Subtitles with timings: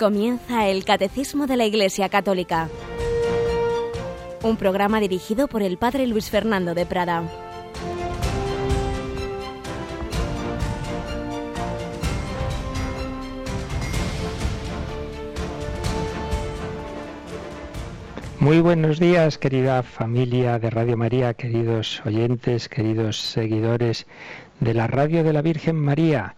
[0.00, 2.70] Comienza el Catecismo de la Iglesia Católica,
[4.42, 7.22] un programa dirigido por el Padre Luis Fernando de Prada.
[18.38, 24.06] Muy buenos días, querida familia de Radio María, queridos oyentes, queridos seguidores
[24.60, 26.36] de la Radio de la Virgen María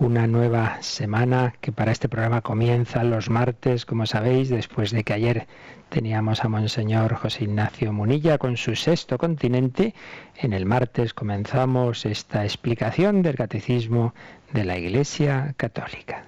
[0.00, 5.12] una nueva semana que para este programa comienza los martes, como sabéis, después de que
[5.12, 5.48] ayer
[5.88, 9.94] teníamos a Monseñor José Ignacio Munilla con su sexto continente.
[10.36, 14.14] En el martes comenzamos esta explicación del catecismo
[14.52, 16.24] de la Iglesia Católica.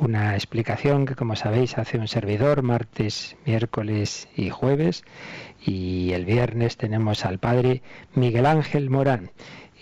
[0.00, 5.04] Una explicación que, como sabéis, hace un servidor martes, miércoles y jueves.
[5.64, 7.82] Y el viernes tenemos al padre
[8.14, 9.30] Miguel Ángel Morán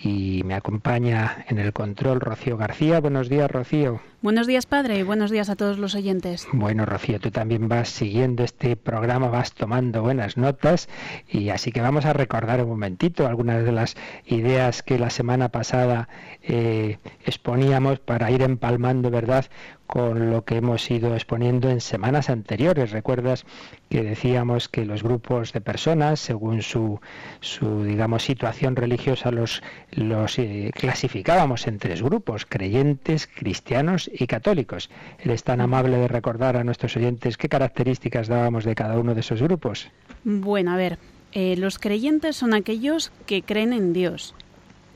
[0.02, 3.00] y me acompaña en el control Rocío García.
[3.00, 4.00] Buenos días, Rocío.
[4.22, 6.46] Buenos días, padre, y buenos días a todos los oyentes.
[6.52, 10.90] Bueno, Rocío, tú también vas siguiendo este programa, vas tomando buenas notas
[11.26, 15.48] y así que vamos a recordar un momentito algunas de las ideas que la semana
[15.48, 16.08] pasada
[16.42, 19.46] eh, exponíamos para ir empalmando, ¿verdad?,
[19.90, 22.92] con lo que hemos ido exponiendo en semanas anteriores.
[22.92, 23.44] Recuerdas
[23.88, 27.00] que decíamos que los grupos de personas, según su,
[27.40, 34.90] su digamos, situación religiosa, los, los eh, clasificábamos en tres grupos, creyentes, cristianos y católicos.
[35.18, 39.22] ¿Eres tan amable de recordar a nuestros oyentes qué características dábamos de cada uno de
[39.22, 39.90] esos grupos?
[40.22, 41.00] Bueno, a ver,
[41.32, 44.36] eh, los creyentes son aquellos que creen en Dios.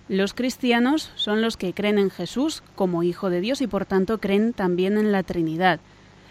[0.08, 4.18] Los cristianos son los que creen en Jesús como Hijo de Dios y por tanto
[4.18, 5.80] creen también en la Trinidad.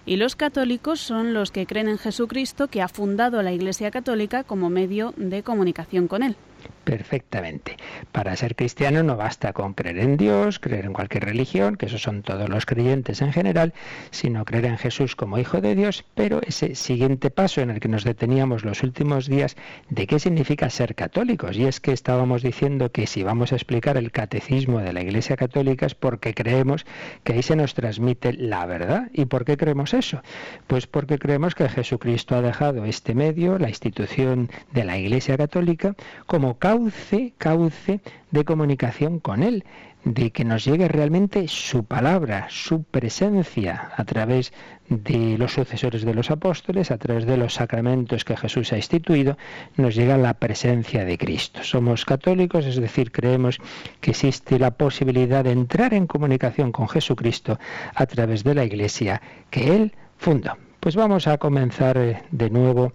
[0.05, 4.43] Y los católicos son los que creen en Jesucristo que ha fundado la Iglesia Católica
[4.43, 6.35] como medio de comunicación con Él
[6.83, 7.77] perfectamente.
[8.11, 12.01] Para ser cristiano no basta con creer en Dios, creer en cualquier religión, que esos
[12.01, 13.73] son todos los creyentes en general,
[14.11, 17.87] sino creer en Jesús como Hijo de Dios, pero ese siguiente paso en el que
[17.87, 19.55] nos deteníamos los últimos días
[19.89, 21.57] de qué significa ser católicos.
[21.57, 25.35] Y es que estábamos diciendo que si vamos a explicar el catecismo de la Iglesia
[25.35, 26.85] Católica es porque creemos
[27.23, 29.09] que ahí se nos transmite la verdad.
[29.13, 30.21] ¿Y por qué creemos eso?
[30.67, 35.95] Pues porque creemos que Jesucristo ha dejado este medio, la institución de la Iglesia Católica,
[36.25, 37.99] como cauce, cauce
[38.31, 39.63] de comunicación con Él,
[40.05, 44.51] de que nos llegue realmente su palabra, su presencia a través
[44.89, 49.37] de los sucesores de los apóstoles, a través de los sacramentos que Jesús ha instituido,
[49.77, 51.63] nos llega la presencia de Cristo.
[51.63, 53.59] Somos católicos, es decir, creemos
[54.01, 57.59] que existe la posibilidad de entrar en comunicación con Jesucristo
[57.93, 60.57] a través de la Iglesia que Él fundó.
[60.83, 62.91] Pues vamos a comenzar eh, de nuevo,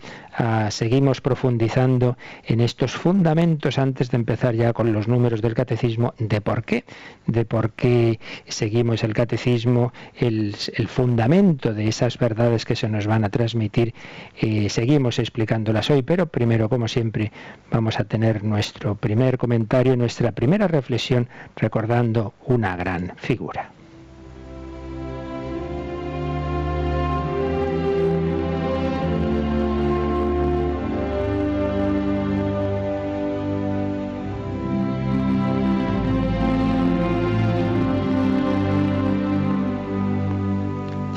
[0.68, 6.42] seguimos profundizando en estos fundamentos antes de empezar ya con los números del catecismo, de
[6.42, 6.84] por qué,
[7.26, 10.54] de por qué seguimos el catecismo, el,
[10.88, 13.94] fundamento de esas verdades que se nos van a transmitir,
[14.38, 17.32] eh, seguimos explicándolas hoy, pero primero, como siempre,
[17.70, 23.77] vamos a tener nuestro primer comentario, nuestra primera reflexión, recordando una gran figura.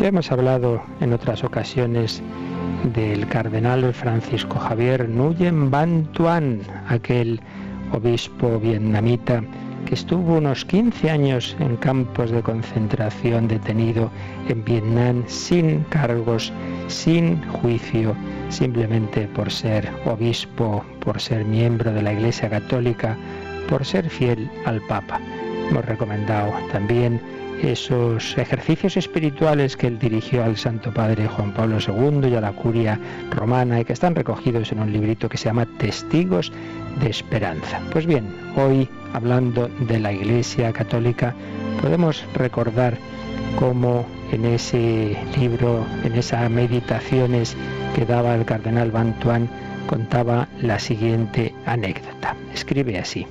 [0.01, 2.23] Ya hemos hablado en otras ocasiones
[2.95, 7.39] del cardenal Francisco Javier Nguyen Van Tuan, aquel
[7.91, 9.43] obispo vietnamita
[9.85, 14.09] que estuvo unos 15 años en campos de concentración detenido
[14.49, 16.51] en Vietnam sin cargos,
[16.87, 18.15] sin juicio,
[18.49, 23.15] simplemente por ser obispo, por ser miembro de la Iglesia Católica,
[23.69, 25.19] por ser fiel al Papa.
[25.69, 27.21] Hemos recomendado también
[27.63, 32.53] esos ejercicios espirituales que él dirigió al Santo Padre Juan Pablo II y a la
[32.53, 32.99] curia
[33.29, 36.51] romana y que están recogidos en un librito que se llama Testigos
[36.99, 37.79] de Esperanza.
[37.91, 41.35] Pues bien, hoy hablando de la Iglesia Católica,
[41.81, 42.97] podemos recordar
[43.59, 47.55] cómo en ese libro, en esas meditaciones
[47.95, 49.49] que daba el cardenal Bantuan,
[49.87, 52.35] contaba la siguiente anécdota.
[52.53, 53.27] Escribe así.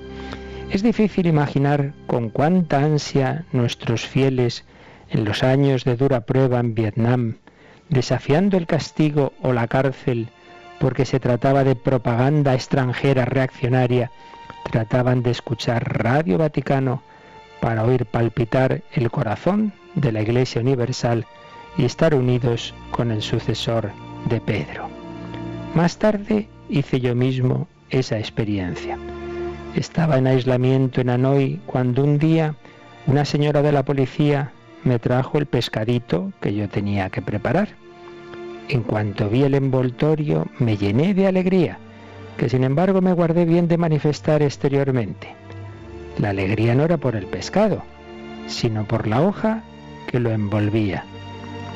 [0.70, 4.64] Es difícil imaginar con cuánta ansia nuestros fieles
[5.08, 7.38] en los años de dura prueba en Vietnam,
[7.88, 10.28] desafiando el castigo o la cárcel
[10.78, 14.12] porque se trataba de propaganda extranjera reaccionaria,
[14.70, 17.02] trataban de escuchar Radio Vaticano
[17.60, 21.26] para oír palpitar el corazón de la Iglesia Universal
[21.76, 23.90] y estar unidos con el sucesor
[24.26, 24.88] de Pedro.
[25.74, 28.96] Más tarde hice yo mismo esa experiencia.
[29.74, 32.56] Estaba en aislamiento en Hanoi cuando un día
[33.06, 34.50] una señora de la policía
[34.82, 37.68] me trajo el pescadito que yo tenía que preparar.
[38.68, 41.78] En cuanto vi el envoltorio me llené de alegría,
[42.36, 45.34] que sin embargo me guardé bien de manifestar exteriormente.
[46.18, 47.82] La alegría no era por el pescado,
[48.48, 49.62] sino por la hoja
[50.08, 51.04] que lo envolvía.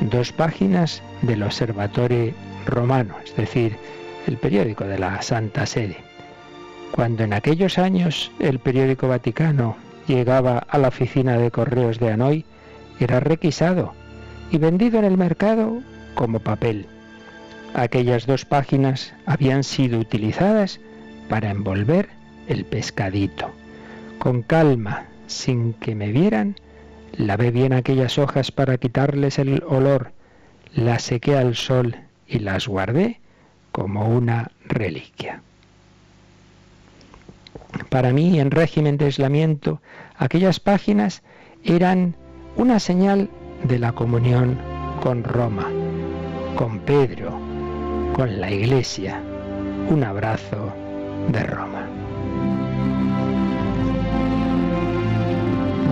[0.00, 2.32] Dos páginas del Observatorio
[2.67, 3.76] Romano, es decir,
[4.26, 6.14] el periódico de la Santa Sede.
[6.94, 9.76] Cuando en aquellos años el periódico Vaticano
[10.06, 12.44] llegaba a la oficina de correos de Hanoi,
[13.00, 13.94] era requisado
[14.52, 15.82] y vendido en el mercado
[16.14, 16.87] como papel.
[17.75, 20.79] Aquellas dos páginas habían sido utilizadas
[21.29, 22.11] para envolver
[22.46, 23.50] el pescadito.
[24.20, 26.55] Con calma, sin que me vieran,
[27.17, 30.12] lavé bien aquellas hojas para quitarles el olor,
[30.73, 31.96] las sequé al sol
[32.29, 33.19] y las guardé
[33.73, 35.43] como una reliquia.
[37.88, 39.81] Para mí, en régimen de aislamiento,
[40.17, 41.23] aquellas páginas
[41.62, 42.17] eran
[42.56, 43.31] una señal
[43.65, 44.59] de la comunión
[45.03, 45.69] con Roma,
[46.56, 47.38] con Pedro,
[48.15, 49.21] con la Iglesia,
[49.88, 50.73] un abrazo
[51.29, 51.87] de Roma.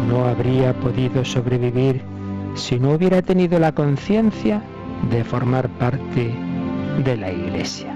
[0.08, 2.02] No habría podido sobrevivir
[2.54, 4.62] si no hubiera tenido la conciencia
[5.10, 6.34] de formar parte
[7.02, 7.91] de la Iglesia.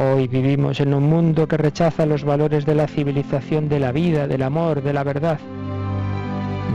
[0.00, 4.28] Hoy vivimos en un mundo que rechaza los valores de la civilización, de la vida,
[4.28, 5.40] del amor, de la verdad.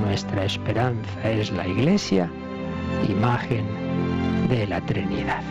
[0.06, 2.30] Nuestra esperanza es la Iglesia,
[3.08, 3.66] imagen
[4.50, 5.42] de la Trinidad.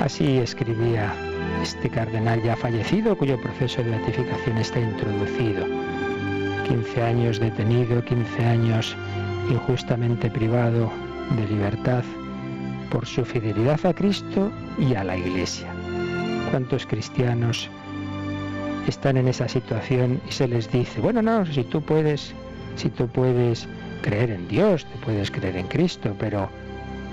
[0.00, 1.12] Así escribía
[1.60, 5.66] este cardenal ya fallecido, cuyo proceso de beatificación está introducido.
[6.68, 8.96] 15 años detenido, 15 años
[9.50, 10.92] injustamente privado
[11.36, 12.04] de libertad
[12.96, 15.68] por su fidelidad a Cristo y a la Iglesia.
[16.50, 17.68] ¿Cuántos cristianos
[18.88, 22.32] están en esa situación y se les dice, bueno, no, si tú puedes,
[22.76, 23.68] si tú puedes
[24.00, 26.48] creer en Dios, te puedes creer en Cristo, pero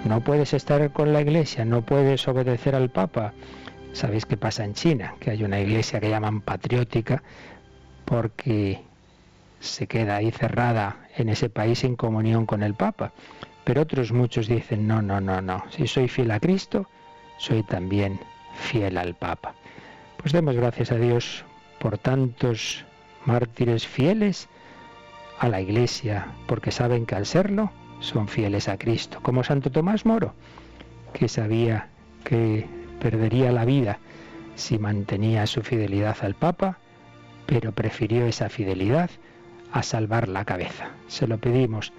[0.05, 3.33] no puedes estar con la iglesia, no puedes obedecer al Papa.
[3.91, 5.15] ¿Sabéis qué pasa en China?
[5.19, 7.23] Que hay una iglesia que llaman patriótica
[8.05, 8.79] porque
[9.59, 13.11] se queda ahí cerrada en ese país en comunión con el Papa.
[13.63, 16.87] Pero otros muchos dicen, no, no, no, no, si soy fiel a Cristo,
[17.37, 18.19] soy también
[18.55, 19.53] fiel al Papa.
[20.17, 21.45] Pues demos gracias a Dios
[21.79, 22.85] por tantos
[23.25, 24.49] mártires fieles
[25.39, 30.05] a la Iglesia, porque saben que al serlo son fieles a Cristo, como Santo Tomás
[30.05, 30.33] Moro,
[31.13, 31.87] que sabía
[32.23, 32.67] que
[32.99, 33.99] perdería la vida
[34.55, 36.77] si mantenía su fidelidad al Papa,
[37.45, 39.09] pero prefirió esa fidelidad
[39.71, 40.91] a salvar la cabeza.
[41.07, 41.91] Se lo pedimos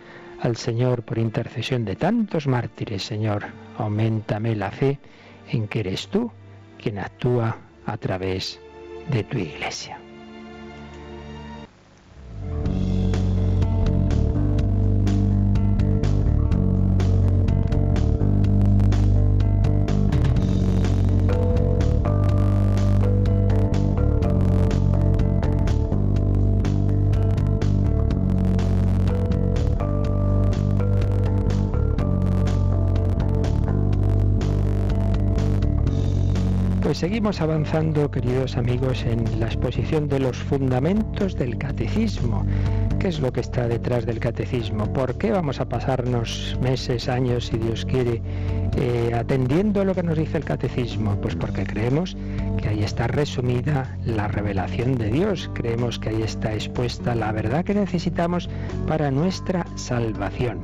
[0.45, 3.45] al Señor por intercesión de tantos mártires, Señor,
[3.79, 4.99] aumentame la fe
[5.49, 6.31] en que eres tú
[6.79, 7.57] quien actúa
[7.87, 8.61] a través
[9.11, 10.04] de tu iglesia.
[36.95, 42.47] Pues seguimos avanzando, queridos amigos, en la exposición de los fundamentos del catecismo.
[43.01, 44.87] ¿Qué es lo que está detrás del catecismo?
[44.93, 48.23] ¿Por qué vamos a pasarnos meses, años, si Dios quiere,
[48.77, 51.17] eh, atendiendo lo que nos dice el catecismo?
[51.21, 52.17] Pues porque creemos
[52.63, 57.65] que ahí está resumida la revelación de Dios, creemos que ahí está expuesta la verdad
[57.65, 58.49] que necesitamos
[58.87, 60.61] para nuestra salvación.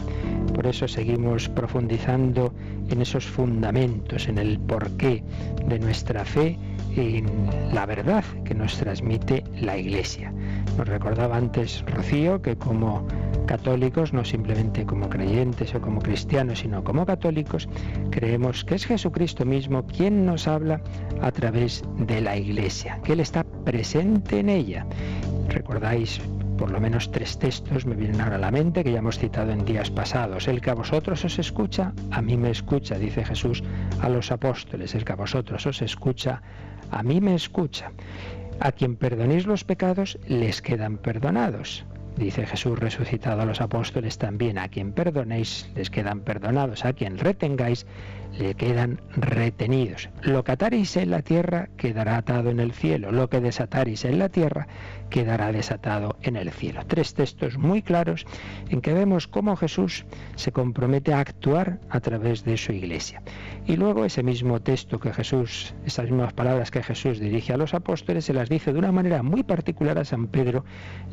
[0.60, 2.52] Por eso seguimos profundizando
[2.90, 5.24] en esos fundamentos, en el porqué
[5.66, 6.58] de nuestra fe,
[6.94, 7.24] en
[7.72, 10.34] la verdad que nos transmite la Iglesia.
[10.76, 13.06] Nos recordaba antes Rocío que como
[13.46, 17.66] católicos, no simplemente como creyentes o como cristianos, sino como católicos,
[18.10, 20.82] creemos que es Jesucristo mismo quien nos habla
[21.22, 24.84] a través de la Iglesia, que Él está presente en ella.
[25.48, 26.20] Recordáis
[26.60, 29.50] por lo menos tres textos me vienen ahora a la mente que ya hemos citado
[29.50, 30.46] en días pasados.
[30.46, 33.62] El que a vosotros os escucha, a mí me escucha, dice Jesús
[34.02, 34.94] a los apóstoles.
[34.94, 36.42] El que a vosotros os escucha,
[36.90, 37.92] a mí me escucha.
[38.60, 41.86] A quien perdonéis los pecados, les quedan perdonados.
[42.18, 47.16] dice Jesús resucitado a los apóstoles también, a quien perdonéis les quedan perdonados, a quien
[47.16, 47.86] retengáis
[48.38, 50.08] le quedan retenidos.
[50.22, 54.18] Lo que ataréis en la tierra quedará atado en el cielo, lo que desataréis en
[54.18, 54.66] la tierra
[55.10, 56.82] quedará desatado en el cielo.
[56.86, 58.24] Tres textos muy claros
[58.68, 60.06] en que vemos cómo Jesús
[60.36, 63.22] se compromete a actuar a través de su iglesia.
[63.66, 67.74] Y luego ese mismo texto que Jesús, esas mismas palabras que Jesús dirige a los
[67.74, 70.64] apóstoles, se las dice de una manera muy particular a San Pedro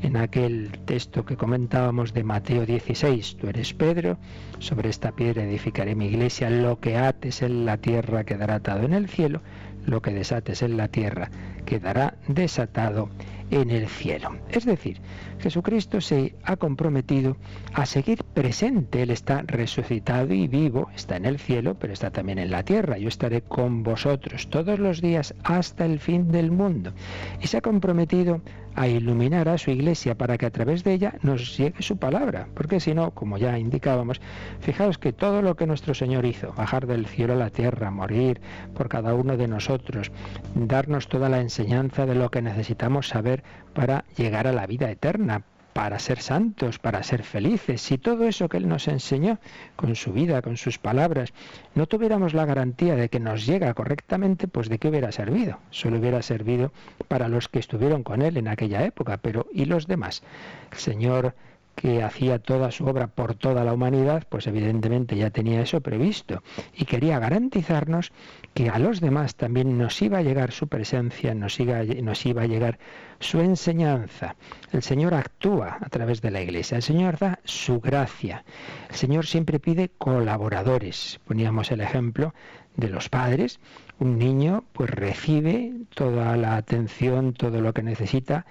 [0.02, 3.38] en aquel texto que comentábamos de Mateo 16.
[3.38, 4.18] Tú eres Pedro,
[4.60, 8.94] sobre esta piedra edificaré mi iglesia, lo que ates en la tierra quedará atado en
[8.94, 9.42] el cielo,
[9.86, 11.30] lo que desates en la tierra
[11.66, 13.10] quedará desatado
[13.52, 14.36] en el cielo.
[14.50, 15.00] Es decir,
[15.40, 17.38] Jesucristo se ha comprometido
[17.74, 19.04] a seguir presente.
[19.04, 22.98] Él está resucitado y vivo, está en el cielo, pero está también en la tierra.
[22.98, 26.94] Yo estaré con vosotros todos los días hasta el fin del mundo.
[27.42, 28.42] Y se ha comprometido
[28.78, 32.48] a iluminar a su iglesia para que a través de ella nos llegue su palabra.
[32.54, 34.22] Porque si no, como ya indicábamos,
[34.60, 38.40] fijaos que todo lo que nuestro Señor hizo, bajar del cielo a la tierra, morir
[38.76, 40.12] por cada uno de nosotros,
[40.54, 43.44] darnos toda la enseñanza de lo que necesitamos saber
[43.78, 45.44] para llegar a la vida eterna,
[45.74, 47.80] para ser santos, para ser felices.
[47.80, 49.38] Si todo eso que Él nos enseñó
[49.76, 51.32] con su vida, con sus palabras,
[51.76, 55.60] no tuviéramos la garantía de que nos llega correctamente, pues de qué hubiera servido.
[55.70, 56.72] Solo hubiera servido
[57.08, 60.24] para los que estuvieron con Él en aquella época, pero ¿y los demás?
[60.72, 61.36] El Señor
[61.78, 66.42] que hacía toda su obra por toda la humanidad, pues evidentemente ya tenía eso previsto
[66.76, 68.12] y quería garantizarnos
[68.58, 72.42] que a los demás también nos iba a llegar su presencia, nos iba, nos iba
[72.42, 72.80] a llegar
[73.20, 74.36] su enseñanza.
[74.72, 78.44] El Señor actúa a través de la Iglesia, el Señor da su gracia,
[78.90, 81.20] el Señor siempre pide colaboradores.
[81.28, 82.34] Poníamos el ejemplo
[82.76, 83.60] de los padres,
[84.00, 88.48] un niño pues recibe toda la atención, todo lo que necesita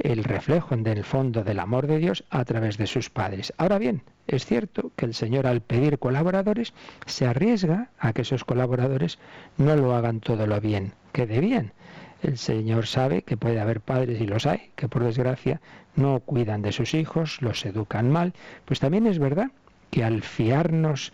[0.00, 3.52] el reflejo en el fondo del amor de Dios a través de sus padres.
[3.56, 6.72] Ahora bien, es cierto que el Señor al pedir colaboradores
[7.06, 9.18] se arriesga a que esos colaboradores
[9.56, 11.72] no lo hagan todo lo bien que debían.
[12.22, 15.60] El Señor sabe que puede haber padres, y los hay, que por desgracia
[15.96, 18.34] no cuidan de sus hijos, los educan mal.
[18.66, 19.50] Pues también es verdad
[19.90, 21.12] que al fiarnos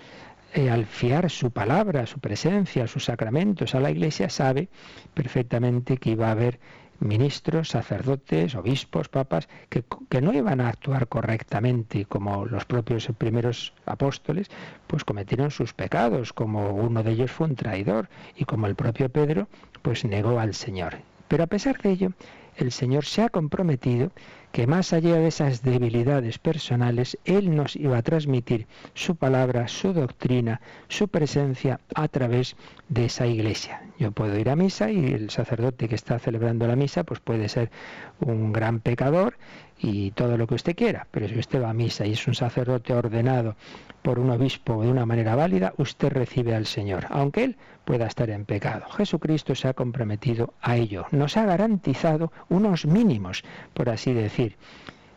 [0.55, 4.69] eh, al fiar su palabra, su presencia, sus sacramentos a la Iglesia, sabe
[5.13, 6.59] perfectamente que iba a haber
[7.01, 13.73] ministros, sacerdotes, obispos, papas, que, que, no iban a actuar correctamente como los propios primeros
[13.85, 14.51] apóstoles,
[14.87, 19.09] pues cometieron sus pecados, como uno de ellos fue un traidor y como el propio
[19.09, 19.49] Pedro,
[19.83, 20.99] pues negó al Señor.
[21.29, 22.13] Pero a pesar de ello,
[22.57, 24.11] el Señor se ha comprometido
[24.57, 29.93] que más allá de esas debilidades personales, Él nos iba a transmitir su palabra, su
[29.93, 32.57] doctrina, su presencia a través
[32.89, 33.83] de esa iglesia.
[33.99, 37.51] Yo puedo ir a misa y el sacerdote que está celebrando la misa pues puede
[37.51, 37.71] ser
[38.19, 39.37] un gran pecador
[39.79, 42.35] y todo lo que usted quiera, pero si usted va a misa y es un
[42.35, 43.57] sacerdote ordenado
[44.01, 48.31] por un obispo de una manera válida, usted recibe al Señor, aunque Él pueda estar
[48.31, 48.89] en pecado.
[48.91, 53.43] Jesucristo se ha comprometido a ello, nos ha garantizado unos mínimos,
[53.75, 54.46] por así decir.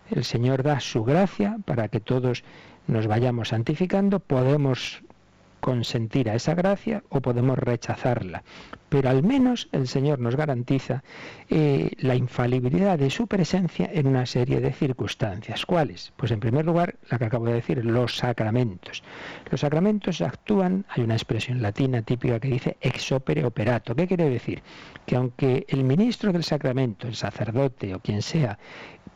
[0.09, 2.43] El Señor da su gracia para que todos
[2.87, 5.03] nos vayamos santificando, podemos
[5.59, 8.43] consentir a esa gracia o podemos rechazarla.
[8.89, 11.03] Pero al menos el Señor nos garantiza
[11.49, 15.65] eh, la infalibilidad de su presencia en una serie de circunstancias.
[15.65, 16.11] ¿Cuáles?
[16.15, 19.03] Pues en primer lugar, la que acabo de decir, los sacramentos.
[19.51, 23.95] Los sacramentos actúan, hay una expresión latina típica que dice ex opere operato.
[23.95, 24.63] ¿Qué quiere decir?
[25.05, 28.57] Que aunque el ministro del sacramento, el sacerdote o quien sea,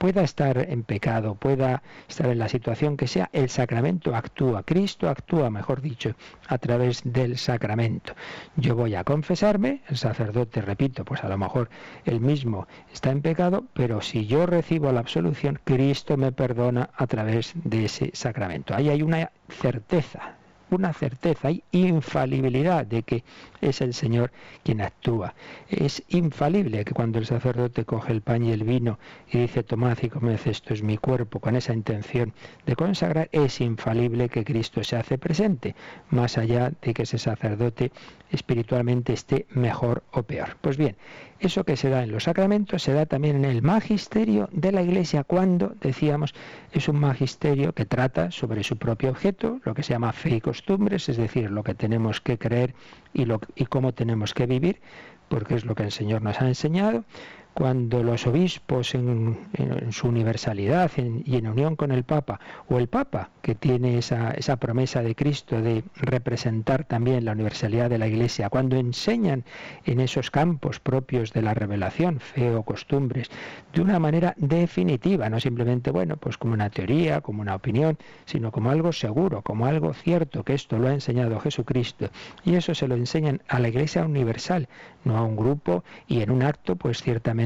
[0.04, 5.08] pueda estar en pecado, pueda estar en la situación que sea, el sacramento actúa, Cristo
[5.08, 6.14] actúa, mejor dicho,
[6.50, 8.14] a través del sacramento.
[8.58, 11.70] Yo voy a confesarme, el sacerdote, repito, pues a lo mejor
[12.04, 17.08] él mismo está en pecado, pero si yo recibo la absolución, Cristo me perdona a
[17.08, 18.76] través de ese sacramento.
[18.76, 20.36] Ahí hay una certeza,
[20.70, 23.24] una certeza y infalibilidad de que
[23.70, 24.32] es el Señor
[24.64, 25.34] quien actúa.
[25.70, 29.00] Es infalible que cuando el sacerdote coge el pan y el vino
[29.32, 32.34] y dice tomad y comed esto es mi cuerpo con esa intención
[32.66, 35.76] de consagrar, es infalible que Cristo se hace presente,
[36.10, 37.92] más allá de que ese sacerdote
[38.32, 40.58] espiritualmente esté mejor o peor.
[40.62, 40.96] Pues bien,
[41.40, 44.82] eso que se da en los sacramentos se da también en el magisterio de la
[44.82, 46.34] Iglesia cuando, decíamos,
[46.72, 50.42] es un magisterio que trata sobre su propio objeto, lo que se llama fe y
[50.42, 52.74] costumbres, es decir, lo que tenemos que creer
[53.14, 54.82] y, lo, y cómo tenemos que vivir,
[55.30, 57.06] porque es lo que el Señor nos ha enseñado,
[57.54, 59.38] cuando los obispos en,
[59.92, 64.58] su universalidad y en unión con el Papa, o el Papa, que tiene esa, esa
[64.58, 69.44] promesa de Cristo de representar también la universalidad de la Iglesia, cuando enseñan
[69.86, 73.30] en esos campos propios de la revelación, fe o costumbres,
[73.74, 78.52] de una manera definitiva, no simplemente, bueno, pues como una teoría, como una opinión, sino
[78.52, 82.10] como algo seguro, como algo cierto, que esto lo ha enseñado Jesucristo.
[82.44, 84.68] Y eso se lo enseñan a la Iglesia universal,
[85.04, 87.43] no a un grupo y en un acto, pues ciertamente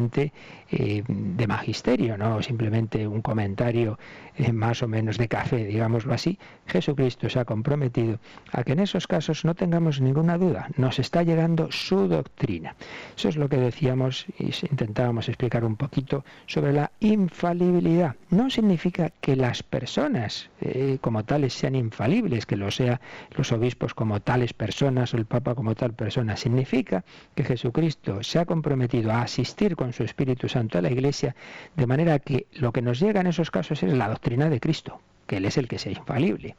[0.69, 3.97] eh, de magisterio, no simplemente un comentario
[4.37, 6.37] eh, más o menos de café, digámoslo así.
[6.67, 8.19] Jesucristo se ha comprometido
[8.51, 12.75] a que en esos casos no tengamos ninguna duda, nos está llegando su doctrina.
[13.17, 18.15] Eso es lo que decíamos y intentábamos explicar un poquito sobre la infalibilidad.
[18.29, 23.01] No significa que las personas eh, como tales sean infalibles, que lo sea
[23.35, 26.37] los obispos como tales personas o el Papa como tal persona.
[26.37, 27.03] Significa
[27.33, 31.35] que Jesucristo se ha comprometido a asistir con su Espíritu Santo a la Iglesia,
[31.75, 34.99] de manera que lo que nos llega en esos casos es la doctrina de Cristo,
[35.25, 36.55] que Él es el que sea infalible.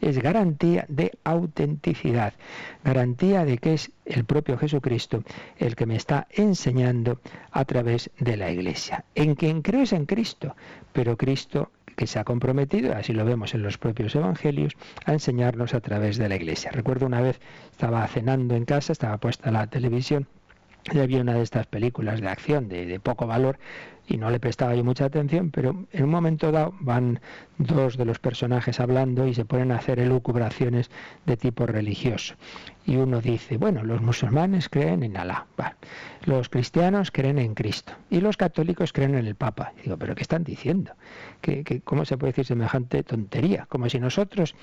[0.00, 2.34] Es garantía de autenticidad,
[2.82, 5.22] garantía de que es el propio Jesucristo
[5.58, 7.20] el que me está enseñando
[7.52, 9.04] a través de la Iglesia.
[9.14, 10.56] En quien creo es en Cristo,
[10.92, 15.74] pero Cristo que se ha comprometido, así lo vemos en los propios evangelios, a enseñarnos
[15.74, 16.70] a través de la iglesia.
[16.72, 17.38] Recuerdo una vez
[17.70, 20.26] estaba cenando en casa, estaba puesta la televisión
[20.90, 23.58] y había una de estas películas de acción de, de, poco valor
[24.06, 27.20] y no le prestaba yo mucha atención, pero en un momento dado van
[27.58, 30.90] dos de los personajes hablando y se ponen a hacer elucubraciones
[31.24, 32.34] de tipo religioso.
[32.84, 35.46] Y uno dice, bueno, los musulmanes creen en Alá,
[36.24, 39.72] los cristianos creen en Cristo y los católicos creen en el Papa.
[39.82, 40.92] Digo, pero ¿qué están diciendo?
[41.40, 43.66] ¿Qué, cómo se puede decir semejante tontería?
[43.68, 44.54] Como si nosotros,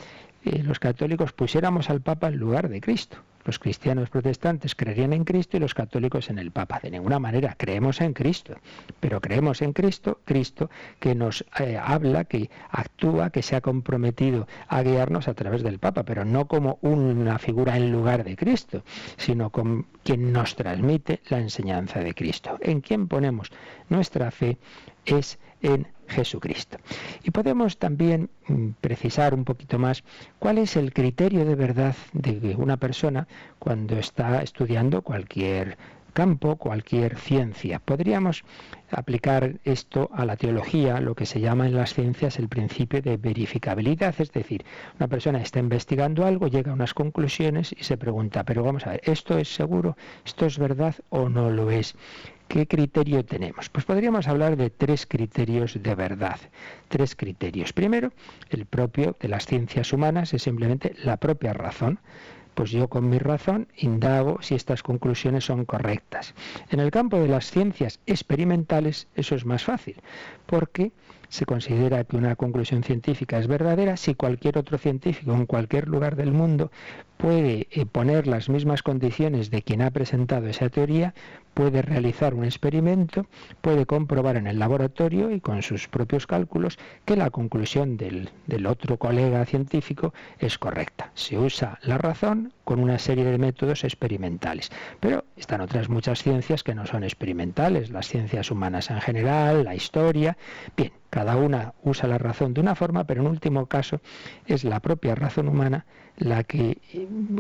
[0.43, 3.17] eh, los católicos, pusiéramos al Papa en lugar de Cristo.
[3.50, 6.79] Los cristianos protestantes creerían en Cristo y los católicos en el Papa.
[6.84, 8.53] De ninguna manera, creemos en Cristo,
[9.00, 14.48] pero creemos en Cristo, Cristo que nos eh, habla, que actúa, que se ha comprometido
[14.68, 18.84] a guiarnos a través del Papa, pero no como una figura en lugar de Cristo,
[19.18, 22.60] sino como quien nos transmite la enseñanza de Cristo.
[22.62, 23.51] En quien ponemos
[23.89, 24.60] nuestra fe
[25.06, 26.78] es en Jesucristo.
[27.24, 30.04] Y podemos también mm, precisar un poquito más
[30.39, 33.28] cuál es el criterio de verdad de una persona
[33.60, 35.78] cuando está estudiando cualquier
[36.13, 37.80] campo, cualquier ciencia.
[37.80, 38.44] Podríamos
[38.92, 43.18] aplicar esto a la teología, lo que se llama en las ciencias el principio de
[43.18, 44.66] verificabilidad, es decir,
[45.00, 48.91] una persona está investigando algo, llega a unas conclusiones y se pregunta, pero vamos a
[48.91, 49.95] ver, ¿esto es seguro?
[50.26, 51.95] ¿Esto es verdad o no lo es?
[52.49, 53.69] ¿Qué criterio tenemos?
[53.69, 56.39] Pues podríamos hablar de tres criterios de verdad.
[56.88, 57.73] Tres criterios.
[57.73, 58.12] Primero,
[58.49, 61.99] el propio de las ciencias humanas es simplemente la propia razón
[62.55, 66.33] pues yo con mi razón indago si estas conclusiones son correctas.
[66.69, 69.95] En el campo de las ciencias experimentales eso es más fácil,
[70.45, 70.91] porque
[71.29, 76.17] se considera que una conclusión científica es verdadera si cualquier otro científico en cualquier lugar
[76.17, 76.69] del mundo
[77.19, 81.13] puede eh, poner las mismas condiciones de quien ha presentado esa teoría,
[81.53, 83.25] puede realizar un experimento,
[83.60, 88.65] puede comprobar en el laboratorio y con sus propios cálculos que la conclusión del, del
[88.65, 91.12] otro colega científico es correcta.
[91.13, 94.71] Se usa la razón con una serie de métodos experimentales.
[95.01, 99.75] Pero están otras muchas ciencias que no son experimentales, las ciencias humanas en general, la
[99.75, 100.38] historia.
[100.77, 103.99] Bien, cada una usa la razón de una forma, pero en último caso
[104.45, 105.86] es la propia razón humana
[106.19, 106.77] la que,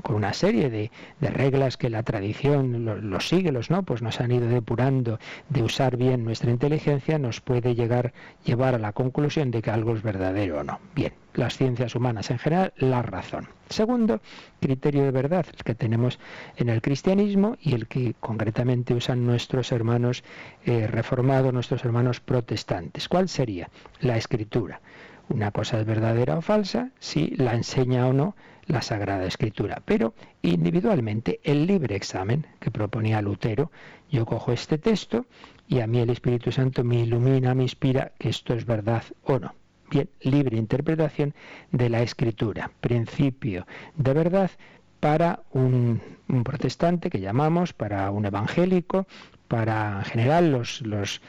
[0.03, 3.83] con una serie de, reglas que la tradición, los, siglos, ¿no?
[3.83, 8.13] Pues nos han ido depurando de usar bien nuestra inteligencia, nos puede llegar,
[8.43, 10.79] llevar a la conclusión de que algo es verdadero o no.
[10.95, 13.47] Bien, las ciencias humanas en general, la razón.
[13.69, 14.21] Segundo
[14.59, 16.19] criterio de verdad, el que tenemos
[16.57, 20.23] en el cristianismo y el que concretamente usan nuestros hermanos
[20.65, 23.07] eh, reformados, nuestros hermanos protestantes.
[23.07, 23.69] ¿Cuál sería?
[23.99, 24.81] La escritura.
[25.29, 28.35] Una cosa es verdadera o falsa si la enseña o no
[28.69, 29.81] la Sagrada Escritura.
[29.83, 33.71] Pero individualmente, el libre examen que proponía Lutero,
[34.09, 35.25] yo cojo este texto
[35.67, 39.39] y a mí el Espíritu Santo me ilumina, me inspira que esto es verdad o
[39.39, 39.53] no.
[39.91, 41.33] Bien, libre interpretación
[41.71, 44.51] de la escritura, principio de verdad
[44.99, 46.01] para un,
[46.43, 49.07] protestante que llamamos, para un evangélico,
[49.49, 51.21] para en general los, los,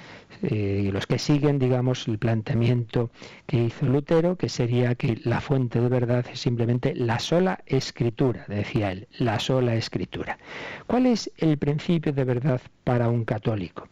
[0.42, 3.10] eh, los que siguen, digamos, el planteamiento
[3.46, 8.44] que hizo Lutero, que sería que la fuente de verdad es simplemente la sola escritura,
[8.46, 10.38] decía él, la sola escritura.
[10.86, 13.88] ¿Cuál es el principio de verdad para un católico?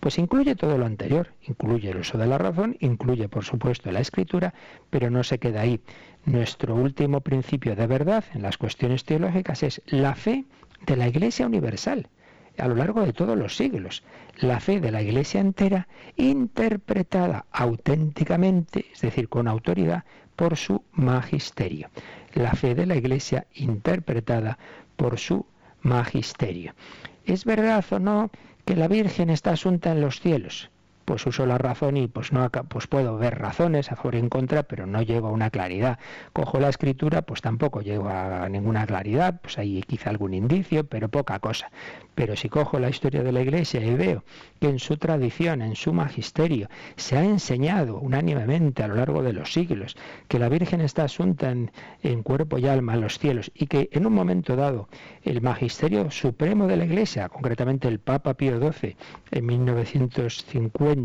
[0.00, 4.00] Pues incluye todo lo anterior, incluye el uso de la razón, incluye por supuesto la
[4.00, 4.54] escritura,
[4.90, 5.80] pero no se queda ahí.
[6.24, 10.44] Nuestro último principio de verdad en las cuestiones teológicas es la fe
[10.86, 12.08] de la Iglesia Universal.
[12.58, 14.02] A lo largo de todos los siglos.
[14.36, 20.04] La fe de la Iglesia entera interpretada auténticamente, es decir, con autoridad,
[20.36, 21.90] por su magisterio.
[22.34, 24.58] La fe de la Iglesia interpretada
[24.96, 25.46] por su
[25.82, 26.74] magisterio.
[27.24, 28.30] ¿Es verdad o no
[28.64, 30.70] que la Virgen está asunta en los cielos?
[31.08, 34.28] Pues uso la razón y pues no pues puedo ver razones a favor y en
[34.28, 35.98] contra, pero no llego a una claridad.
[36.34, 41.08] Cojo la escritura, pues tampoco llego a ninguna claridad, pues hay quizá algún indicio, pero
[41.08, 41.70] poca cosa.
[42.14, 44.22] Pero si cojo la historia de la Iglesia y veo
[44.60, 49.32] que en su tradición, en su magisterio, se ha enseñado unánimemente a lo largo de
[49.32, 49.96] los siglos
[50.28, 51.70] que la Virgen está asunta en,
[52.02, 54.90] en cuerpo y alma en los cielos y que en un momento dado
[55.22, 58.94] el magisterio supremo de la Iglesia, concretamente el Papa Pío XII,
[59.30, 60.97] en 1950,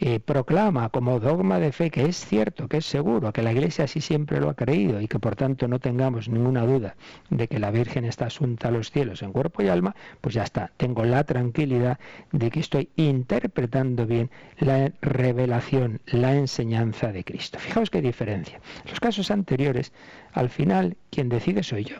[0.00, 3.84] eh, proclama como dogma de fe que es cierto, que es seguro, que la Iglesia
[3.84, 6.96] así siempre lo ha creído y que por tanto no tengamos ninguna duda
[7.30, 10.42] de que la Virgen está asunta a los cielos en cuerpo y alma, pues ya
[10.42, 11.98] está, tengo la tranquilidad
[12.32, 17.58] de que estoy interpretando bien la revelación, la enseñanza de Cristo.
[17.58, 18.60] Fijaos qué diferencia.
[18.84, 19.92] En los casos anteriores,
[20.32, 21.96] al final, quien decide soy yo.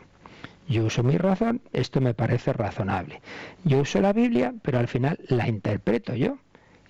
[0.68, 3.20] Yo uso mi razón, esto me parece razonable.
[3.64, 6.38] Yo uso la Biblia, pero al final la interpreto yo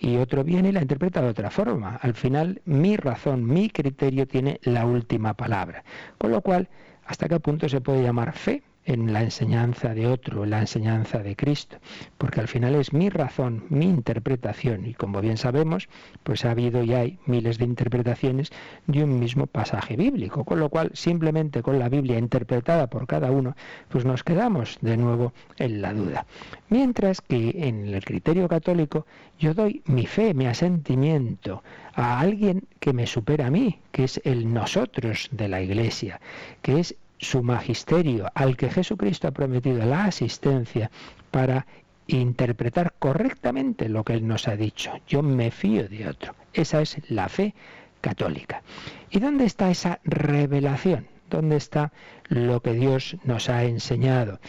[0.02, 1.96] y otro viene y la interpreta de otra forma.
[2.02, 5.84] Al final, mi razón, mi criterio tiene la última palabra.
[6.18, 6.68] Con lo cual,
[7.06, 8.62] ¿hasta qué punto se puede llamar fe?
[8.84, 11.76] En la enseñanza de otro, en la enseñanza de Cristo,
[12.18, 15.88] porque al final es mi razón, mi interpretación, y como bien sabemos,
[16.22, 18.50] pues ha habido y hay miles de interpretaciones
[18.86, 23.30] de un mismo pasaje bíblico, con lo cual simplemente con la Biblia interpretada por cada
[23.30, 23.54] uno,
[23.88, 26.26] pues nos quedamos de nuevo en la duda.
[26.68, 29.06] Mientras que en el criterio católico
[29.38, 31.62] yo doy mi fe, mi asentimiento
[31.94, 36.20] a alguien que me supera a mí, que es el nosotros de la Iglesia,
[36.62, 40.90] que es su magisterio, al que Jesucristo ha prometido la asistencia
[41.30, 41.66] para
[42.08, 44.92] interpretar correctamente lo que Él nos ha dicho.
[45.06, 46.34] Yo me fío de otro.
[46.52, 47.54] Esa es la fe
[48.00, 48.62] católica.
[49.10, 51.06] ¿Y dónde está esa revelación?
[51.30, 51.92] ¿Dónde está
[52.28, 54.40] lo que Dios nos ha enseñado?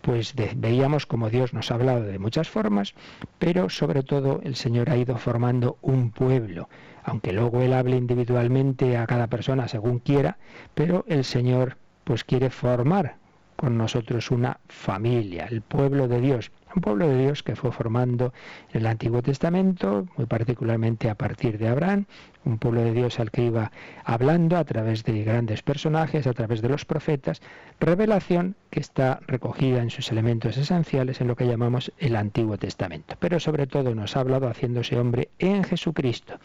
[0.00, 2.94] Pues veíamos como Dios nos ha hablado de muchas formas,
[3.38, 6.68] pero sobre todo el Señor ha ido formando un pueblo,
[7.04, 10.38] aunque luego Él hable individualmente a cada persona según quiera,
[10.74, 13.16] pero el Señor pues quiere formar
[13.62, 16.50] con nosotros una familia, el pueblo de Dios.
[16.74, 18.32] Un pueblo de Dios que fue formando
[18.72, 22.06] en el Antiguo Testamento, muy particularmente a partir de Abraham,
[22.44, 23.70] un pueblo de Dios al que iba
[24.04, 27.40] hablando a través de grandes personajes, a través de los profetas,
[27.78, 33.14] revelación que está recogida en sus elementos esenciales en lo que llamamos el Antiguo Testamento.
[33.20, 36.40] Pero sobre todo nos ha hablado haciéndose hombre en Jesucristo.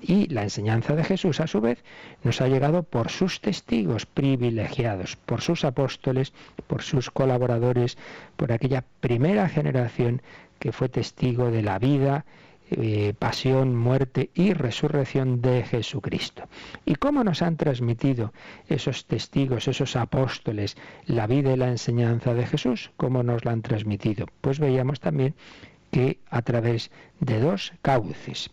[0.00, 1.82] Y la enseñanza de Jesús, a su vez,
[2.22, 6.32] nos ha llegado por sus testigos privilegiados, por sus apóstoles,
[6.66, 7.96] por sus colaboradores,
[8.36, 10.22] por aquella primera generación
[10.58, 12.24] que fue testigo de la vida,
[12.68, 16.48] eh, pasión, muerte y resurrección de Jesucristo.
[16.84, 18.32] ¿Y cómo nos han transmitido
[18.68, 22.90] esos testigos, esos apóstoles, la vida y la enseñanza de Jesús?
[22.96, 24.26] ¿Cómo nos la han transmitido?
[24.40, 25.34] Pues veíamos también
[25.92, 28.50] que a través de dos cauces.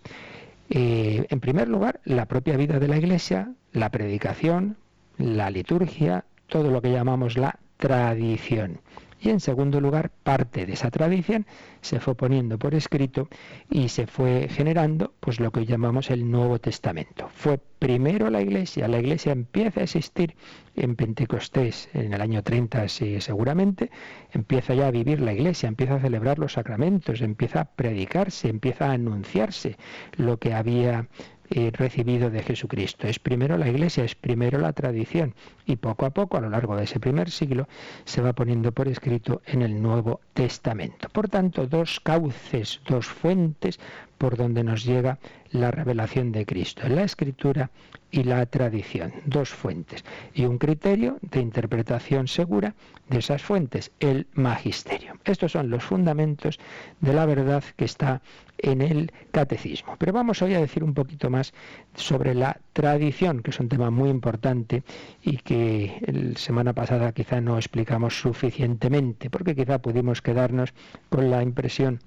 [0.76, 4.76] Eh, en primer lugar, la propia vida de la Iglesia, la predicación,
[5.20, 8.80] la liturgia, todo lo que llamamos la tradición.
[9.24, 11.46] Y en segundo lugar, parte de esa tradición
[11.80, 13.30] se fue poniendo por escrito
[13.70, 17.30] y se fue generando pues lo que llamamos el Nuevo Testamento.
[17.34, 20.36] Fue primero la Iglesia, la Iglesia empieza a existir
[20.76, 23.92] en Pentecostés en el año 30 sí, seguramente,
[24.34, 28.88] empieza ya a vivir la Iglesia, empieza a celebrar los sacramentos, empieza a predicarse, empieza
[28.88, 29.78] a anunciarse
[30.18, 31.08] lo que había
[31.50, 33.08] recibido de Jesucristo.
[33.08, 36.76] Es primero la Iglesia, es primero la tradición y poco a poco, a lo largo
[36.76, 37.68] de ese primer siglo,
[38.06, 41.10] se va poniendo por escrito en el Nuevo Testamento.
[41.10, 43.80] Por tanto, dos cauces, dos fuentes
[44.18, 45.20] por donde nos llega
[45.54, 47.70] la revelación de Cristo, la escritura
[48.12, 52.76] y la tradición, dos fuentes, y un criterio de interpretación segura
[53.10, 55.14] de esas fuentes, el magisterio.
[55.24, 56.60] Estos son los fundamentos
[57.00, 58.22] de la verdad que está
[58.58, 59.96] en el catecismo.
[59.98, 61.54] Pero vamos hoy a decir un poquito más
[61.96, 64.84] sobre la tradición, que es un tema muy importante
[65.22, 70.74] y que la semana pasada quizá no explicamos suficientemente, porque quizá pudimos quedarnos
[71.10, 72.00] con la impresión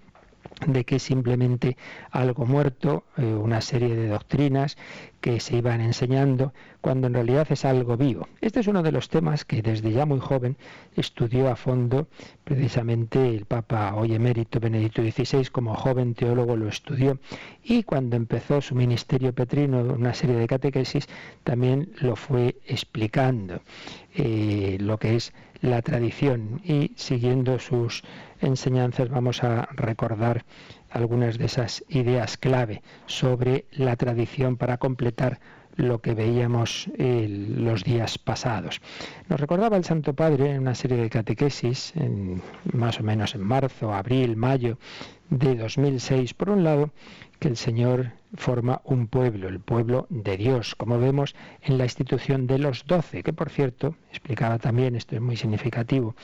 [0.66, 1.76] de que simplemente
[2.10, 4.76] algo muerto, eh, una serie de doctrinas
[5.20, 8.28] que se iban enseñando, cuando en realidad es algo vivo.
[8.40, 10.56] Este es uno de los temas que desde ya muy joven
[10.94, 12.06] estudió a fondo
[12.44, 17.18] precisamente el Papa hoy emérito Benedicto XVI, como joven teólogo lo estudió,
[17.64, 21.08] y cuando empezó su ministerio petrino, una serie de catequesis,
[21.42, 23.60] también lo fue explicando,
[24.14, 28.04] eh, lo que es la tradición y siguiendo sus
[28.40, 30.44] enseñanzas vamos a recordar
[30.90, 35.40] algunas de esas ideas clave sobre la tradición para completar
[35.76, 38.80] lo que veíamos los días pasados.
[39.28, 41.92] Nos recordaba el Santo Padre en una serie de catequesis,
[42.72, 44.78] más o menos en marzo, abril, mayo
[45.30, 46.90] de 2006, por un lado,
[47.38, 52.46] que el Señor forma un pueblo, el pueblo de Dios, como vemos en la institución
[52.46, 56.14] de los doce, que por cierto, explicaba también, esto es muy significativo,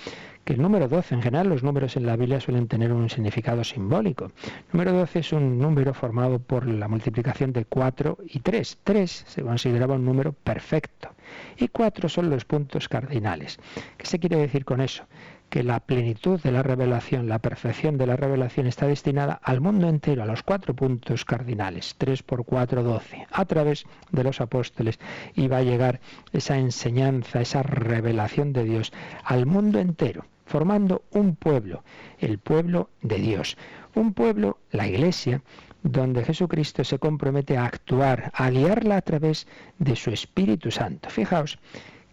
[0.44, 3.62] que el número 12, en general los números en la Biblia suelen tener un significado
[3.62, 4.32] simbólico.
[4.72, 8.78] Número 12 es un número formado por la multiplicación de 4 y 3.
[8.82, 11.10] 3 se consideraba un número perfecto
[11.56, 13.58] y 4 son los puntos cardinales.
[13.96, 15.04] ¿Qué se quiere decir con eso?
[15.52, 19.86] Que la plenitud de la revelación, la perfección de la revelación está destinada al mundo
[19.86, 24.98] entero, a los cuatro puntos cardinales, 3 por 4, 12, a través de los apóstoles,
[25.34, 26.00] y va a llegar
[26.32, 31.84] esa enseñanza, esa revelación de Dios al mundo entero, formando un pueblo,
[32.18, 33.58] el pueblo de Dios.
[33.94, 35.42] Un pueblo, la iglesia,
[35.82, 39.46] donde Jesucristo se compromete a actuar, a guiarla a través
[39.78, 41.10] de su Espíritu Santo.
[41.10, 41.58] Fijaos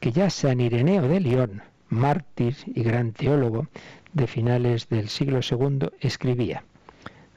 [0.02, 3.67] que ya San Ireneo de León, mártir y gran teólogo
[4.13, 6.63] de finales del siglo II, escribía,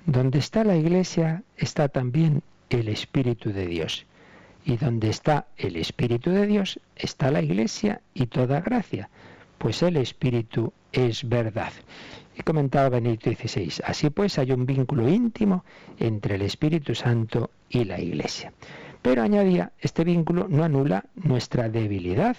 [0.07, 4.07] Donde está la Iglesia está también el Espíritu de Dios.
[4.65, 9.11] Y donde está el Espíritu de Dios está la Iglesia y toda gracia,
[9.59, 11.73] pues el Espíritu es verdad.
[12.37, 15.65] Y comentaba Benito XVI, así pues hay un vínculo íntimo
[15.99, 18.53] entre el Espíritu Santo y la Iglesia.
[19.03, 22.37] Pero añadía, este vínculo no anula nuestra debilidad,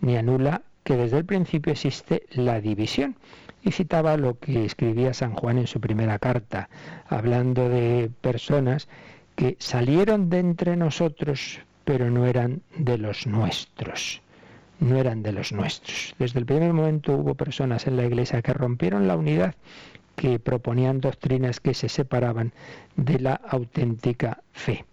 [0.00, 3.14] ni anula que desde el principio existe la división.
[3.62, 6.68] Y citaba lo que escribía San Juan en su primera carta,
[7.06, 8.88] hablando de personas
[9.36, 14.20] que salieron de entre nosotros, pero no eran de los nuestros.
[14.80, 16.16] No eran de los nuestros.
[16.18, 19.54] Desde el primer momento hubo personas en la iglesia que rompieron la unidad,
[20.16, 22.52] que proponían doctrinas que se separaban
[22.96, 24.86] de la auténtica fe.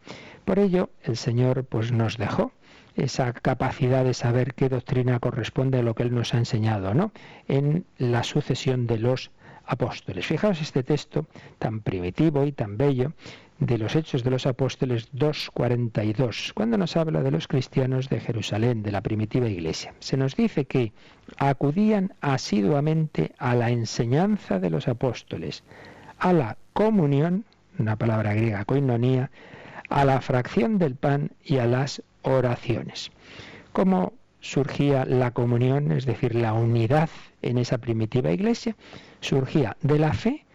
[0.46, 2.52] Por ello, el Señor pues nos dejó
[2.98, 7.12] esa capacidad de saber qué doctrina corresponde a lo que Él nos ha enseñado, ¿no?
[7.48, 9.32] En la sucesión de los
[9.66, 10.26] apóstoles.
[10.26, 11.26] Fijaos este texto
[11.60, 13.14] tan primitivo y tan bello
[13.60, 18.84] de los Hechos de los Apóstoles 2.42, cuando nos habla de los cristianos de Jerusalén,
[18.84, 19.94] de la primitiva iglesia.
[20.00, 20.92] Se nos dice que
[21.38, 25.64] acudían asiduamente a la enseñanza de los apóstoles,
[26.20, 27.46] a la comunión,
[27.80, 29.32] una palabra griega, koinonía,
[29.90, 33.12] a la fracción del pan y a las oraciones.
[33.74, 37.10] ¿Cómo surgía la comunión, es decir, la unidad
[37.42, 38.76] en esa primitiva iglesia?
[39.22, 40.46] Surgía de la fe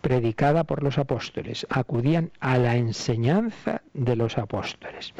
[0.00, 5.14] predicada por los apóstoles, acudían a la enseñanza de los apóstoles.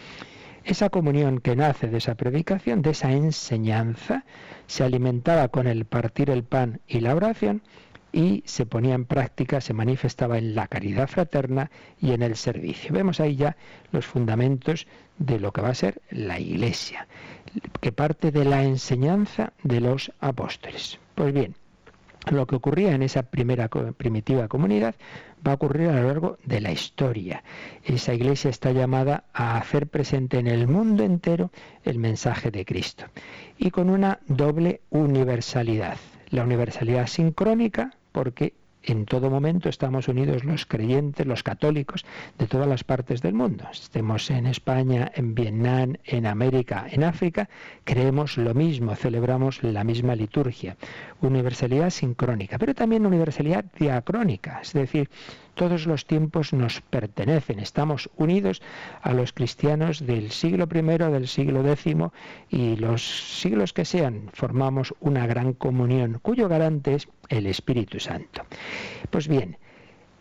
[0.63, 4.25] Esa comunión que nace de esa predicación, de esa enseñanza,
[4.67, 7.63] se alimentaba con el partir el pan y la oración
[8.15, 12.95] y se ponía en práctica, se manifestaba en la caridad fraterna y en el servicio.
[12.95, 13.57] Vemos ahí ya
[13.91, 14.87] los fundamentos
[15.19, 17.09] de lo que va a ser la Iglesia,
[17.81, 21.01] que parte de la enseñanza de los apóstoles.
[21.17, 21.57] Pues bien,
[22.31, 24.95] lo que ocurría en esa primera primitiva comunidad
[25.47, 27.43] va a ocurrir a lo largo de la historia.
[27.83, 31.51] Esa iglesia está llamada a hacer presente en el mundo entero
[31.83, 33.07] el mensaje de Cristo
[33.59, 35.99] y con una doble universalidad.
[36.31, 42.05] La universalidad sincrónica, porque en todo momento estamos unidos los creyentes, los católicos
[42.39, 43.65] de todas las partes del mundo.
[43.73, 47.49] Estemos en España, en Vietnam, en América, en África,
[47.83, 50.77] creemos lo mismo, celebramos la misma liturgia.
[51.23, 55.11] Universalidad sincrónica, pero también universalidad diacrónica, es decir,
[55.55, 58.63] todos los tiempos nos pertenecen, estamos unidos
[59.03, 61.95] a los cristianos del siglo I, del siglo X
[62.51, 63.03] y los
[63.41, 68.43] siglos que sean, formamos una gran comunión cuyo garante es el Espíritu Santo.
[69.11, 69.57] Pues bien,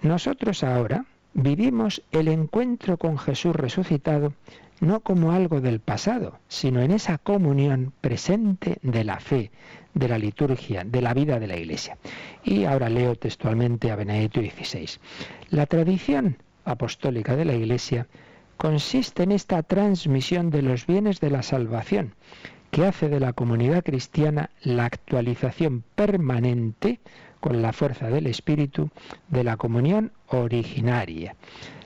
[0.02, 4.34] nosotros ahora vivimos el encuentro con Jesús resucitado
[4.80, 9.52] no como algo del pasado, sino en esa comunión presente de la fe,
[9.94, 11.98] de la liturgia, de la vida de la Iglesia.
[12.44, 14.90] Y ahora leo textualmente a Benedicto XVI.
[15.50, 18.08] La tradición apostólica de la Iglesia
[18.58, 22.16] consiste en esta transmisión de los bienes de la salvación,
[22.72, 27.00] que hace de la comunidad cristiana la actualización permanente
[27.44, 28.90] con la fuerza del Espíritu
[29.28, 31.36] de la comunión originaria.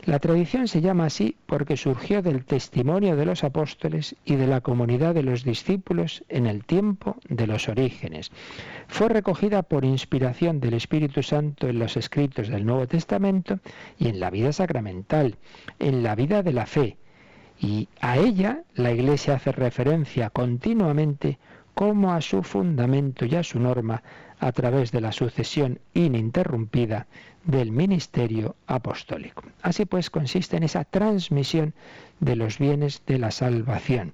[0.06, 4.62] La tradición se llama así porque surgió del testimonio de los apóstoles y de la
[4.62, 8.32] comunidad de los discípulos en el tiempo de los orígenes.
[8.88, 13.60] Fue recogida por inspiración del Espíritu Santo en los escritos del Nuevo Testamento
[13.98, 15.38] y en la vida sacramental,
[15.80, 16.98] en la vida de la fe.
[17.60, 21.40] Y a ella la Iglesia hace referencia continuamente
[21.74, 24.04] como a su fundamento y a su norma
[24.40, 27.08] a través de la sucesión ininterrumpida
[27.44, 29.44] del ministerio apostólico.
[29.62, 31.74] Así pues, consiste en esa transmisión
[32.20, 34.14] de los bienes de la salvación.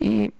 [0.00, 0.32] Y,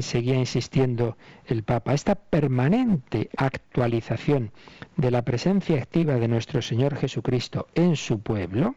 [0.00, 4.52] seguía insistiendo el Papa, esta permanente actualización
[4.96, 8.76] de la presencia activa de nuestro Señor Jesucristo en su pueblo,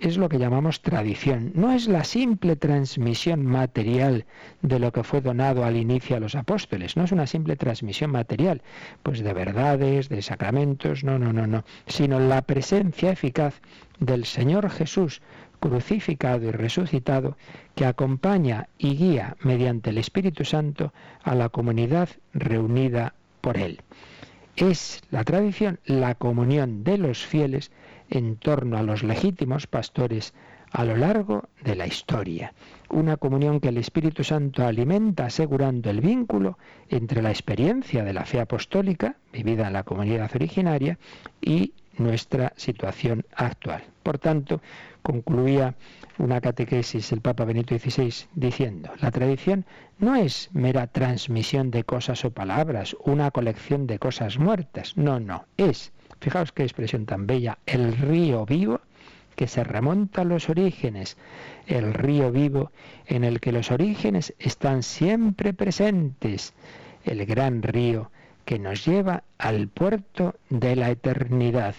[0.00, 1.52] es lo que llamamos tradición.
[1.54, 4.24] No es la simple transmisión material
[4.62, 6.96] de lo que fue donado al inicio a los apóstoles.
[6.96, 8.62] No es una simple transmisión material,
[9.02, 11.64] pues de verdades, de sacramentos, no, no, no, no.
[11.86, 13.60] Sino la presencia eficaz
[13.98, 15.20] del Señor Jesús
[15.60, 17.36] crucificado y resucitado
[17.74, 23.80] que acompaña y guía mediante el Espíritu Santo a la comunidad reunida por Él.
[24.60, 27.70] Es la tradición la comunión de los fieles
[28.10, 30.34] en torno a los legítimos pastores
[30.72, 32.52] a lo largo de la historia.
[32.90, 38.24] Una comunión que el Espíritu Santo alimenta asegurando el vínculo entre la experiencia de la
[38.24, 40.98] fe apostólica, vivida en la comunidad originaria,
[41.40, 43.84] y nuestra situación actual.
[44.02, 44.60] Por tanto,
[45.02, 45.74] concluía
[46.18, 49.64] una catequesis el Papa Benito XVI diciendo, la tradición
[49.98, 55.46] no es mera transmisión de cosas o palabras, una colección de cosas muertas, no, no,
[55.56, 58.80] es Fijaos qué expresión tan bella, el río vivo
[59.36, 61.16] que se remonta a los orígenes,
[61.66, 62.72] el río vivo
[63.06, 66.54] en el que los orígenes están siempre presentes,
[67.04, 68.10] el gran río
[68.48, 71.74] que nos lleva al puerto de la eternidad.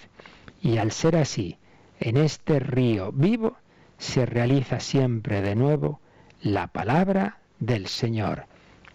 [0.62, 1.58] Y al ser así,
[2.00, 3.58] en este río vivo
[3.98, 6.00] se realiza siempre de nuevo
[6.44, 8.46] la palabra del Señor.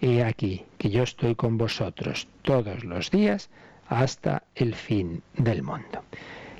[0.00, 3.50] He aquí que yo estoy con vosotros todos los días
[3.88, 6.04] hasta el fin del mundo.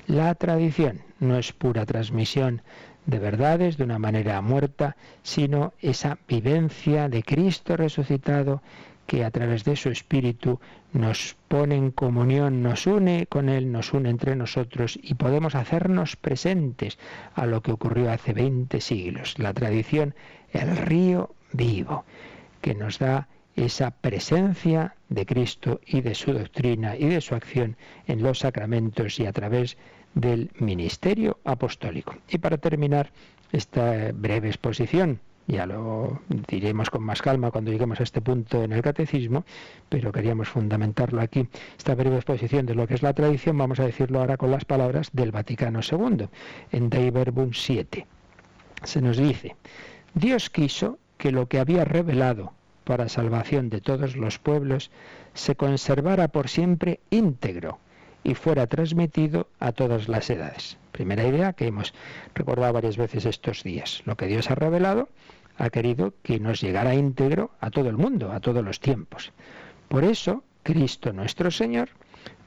[0.07, 2.61] La tradición no es pura transmisión
[3.05, 8.61] de verdades de una manera muerta, sino esa vivencia de Cristo resucitado
[9.07, 10.59] que a través de su espíritu
[10.93, 16.15] nos pone en comunión, nos une con Él, nos une entre nosotros y podemos hacernos
[16.15, 16.97] presentes
[17.33, 19.37] a lo que ocurrió hace 20 siglos.
[19.37, 20.15] La tradición,
[20.51, 22.05] el río vivo,
[22.61, 27.77] que nos da esa presencia de Cristo y de su doctrina y de su acción
[28.07, 29.77] en los sacramentos y a través
[30.13, 32.15] del ministerio apostólico.
[32.29, 33.11] Y para terminar
[33.51, 38.71] esta breve exposición, ya lo diremos con más calma cuando lleguemos a este punto en
[38.73, 39.45] el catecismo,
[39.89, 41.47] pero queríamos fundamentarlo aquí.
[41.77, 44.65] Esta breve exposición de lo que es la tradición, vamos a decirlo ahora con las
[44.65, 46.27] palabras del Vaticano II,
[46.71, 48.07] en Dei Verbum 7.
[48.83, 49.55] Se nos dice,
[50.13, 52.53] Dios quiso que lo que había revelado
[52.85, 54.91] para salvación de todos los pueblos,
[55.33, 57.79] se conservara por siempre íntegro
[58.23, 60.77] y fuera transmitido a todas las edades.
[60.91, 61.93] Primera idea que hemos
[62.33, 64.01] recordado varias veces estos días.
[64.05, 65.09] Lo que Dios ha revelado
[65.57, 69.31] ha querido que nos llegara íntegro a todo el mundo, a todos los tiempos.
[69.87, 71.89] Por eso, Cristo nuestro Señor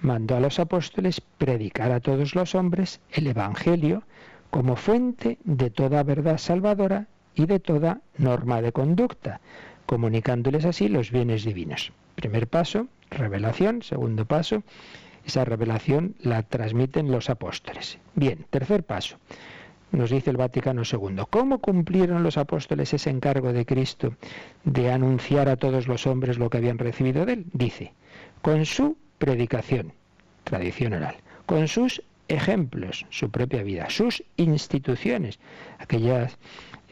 [0.01, 4.03] mandó a los apóstoles predicar a todos los hombres el Evangelio
[4.51, 9.41] como fuente de toda verdad salvadora y de toda norma de conducta,
[9.87, 11.93] comunicándoles así los bienes divinos.
[12.15, 13.83] Primer paso, revelación.
[13.83, 14.63] Segundo paso,
[15.25, 17.99] esa revelación la transmiten los apóstoles.
[18.15, 19.19] Bien, tercer paso.
[19.91, 24.15] Nos dice el Vaticano II, ¿cómo cumplieron los apóstoles ese encargo de Cristo
[24.65, 27.47] de anunciar a todos los hombres lo que habían recibido de él?
[27.53, 27.95] Dice,
[28.43, 29.93] con su predicación,
[30.45, 35.39] tradición oral, con sus ejemplos, su propia vida, sus instituciones,
[35.79, 36.37] aquellas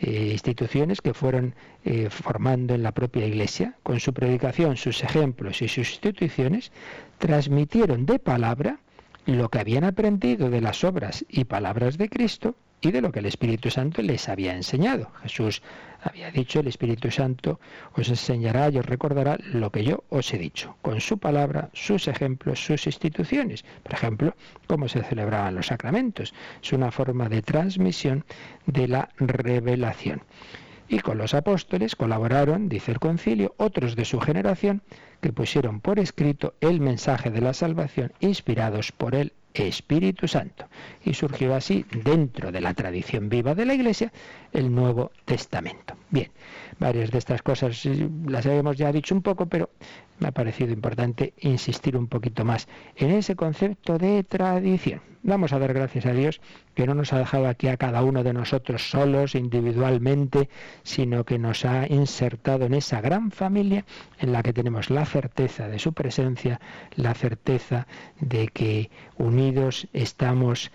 [0.01, 1.55] eh, instituciones que fueron
[1.85, 6.73] eh, formando en la propia Iglesia, con su predicación, sus ejemplos y sus instituciones,
[7.19, 8.81] transmitieron de palabra
[9.27, 13.19] lo que habían aprendido de las obras y palabras de Cristo y de lo que
[13.19, 15.11] el Espíritu Santo les había enseñado.
[15.23, 15.63] Jesús
[16.03, 17.59] había dicho, el Espíritu Santo
[17.95, 22.07] os enseñará y os recordará lo que yo os he dicho, con su palabra, sus
[22.07, 23.65] ejemplos, sus instituciones.
[23.83, 24.37] Por ejemplo,
[24.69, 26.33] cómo se celebraban los sacramentos.
[26.63, 28.25] Es una forma de transmisión
[28.67, 30.23] de la revelación.
[30.89, 34.83] Y con los apóstoles colaboraron, dice el concilio, otros de su generación
[35.21, 40.67] que pusieron por escrito el mensaje de la salvación inspirados por el Espíritu Santo.
[41.05, 44.13] Y surgió así, dentro de la tradición viva de la Iglesia,
[44.53, 45.95] el Nuevo Testamento.
[46.11, 46.31] Bien,
[46.79, 47.85] varias de estas cosas
[48.27, 49.71] las habíamos ya dicho un poco, pero
[50.19, 55.01] me ha parecido importante insistir un poquito más en ese concepto de tradición.
[55.23, 56.41] Vamos a dar gracias a Dios
[56.75, 60.49] que no nos ha dejado aquí a cada uno de nosotros solos, individualmente,
[60.85, 63.85] sino que nos ha insertado en esa gran familia
[64.21, 66.61] en la que tenemos la certeza de su presencia,
[66.95, 67.89] la certeza
[68.21, 70.71] de que unidos estamos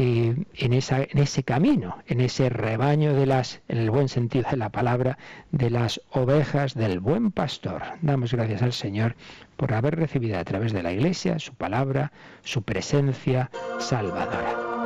[0.00, 4.56] eh, en, en ese camino, en ese rebaño de las, en el buen sentido de
[4.56, 5.18] la palabra,
[5.50, 7.82] de las ovejas del buen pastor.
[8.00, 9.16] Damos gracias al Señor
[9.56, 12.12] por haber recibido a través de la Iglesia su palabra,
[12.44, 13.50] su presencia
[13.80, 14.77] salvadora.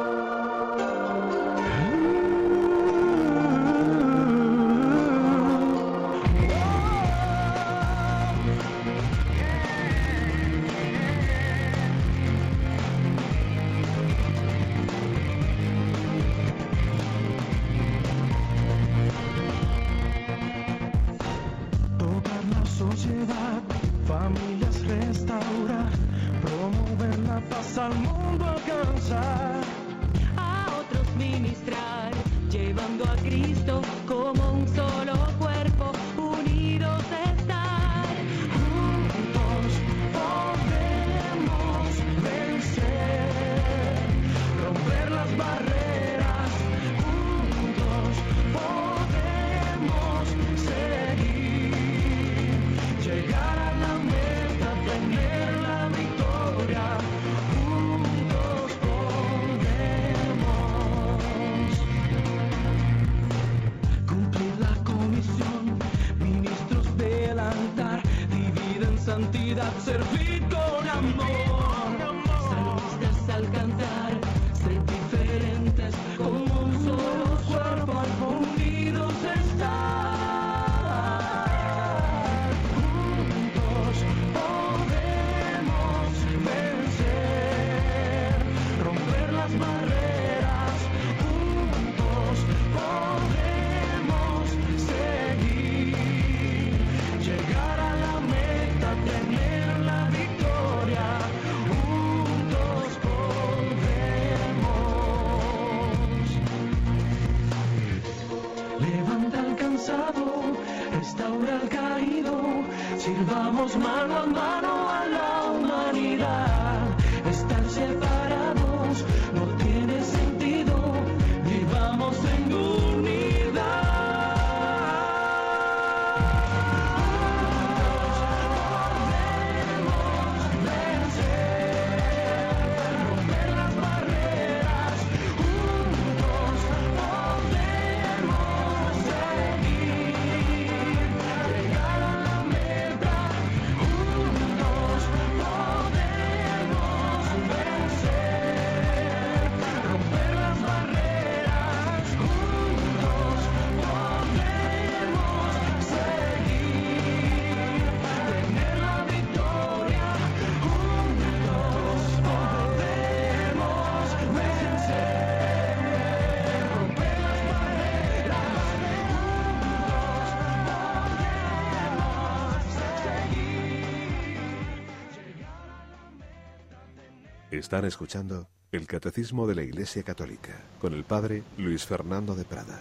[177.53, 182.81] Están escuchando el Catecismo de la Iglesia Católica con el Padre Luis Fernando de Prada.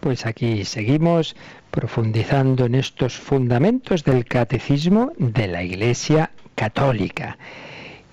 [0.00, 1.36] Pues aquí seguimos
[1.70, 7.36] profundizando en estos fundamentos del Catecismo de la Iglesia Católica.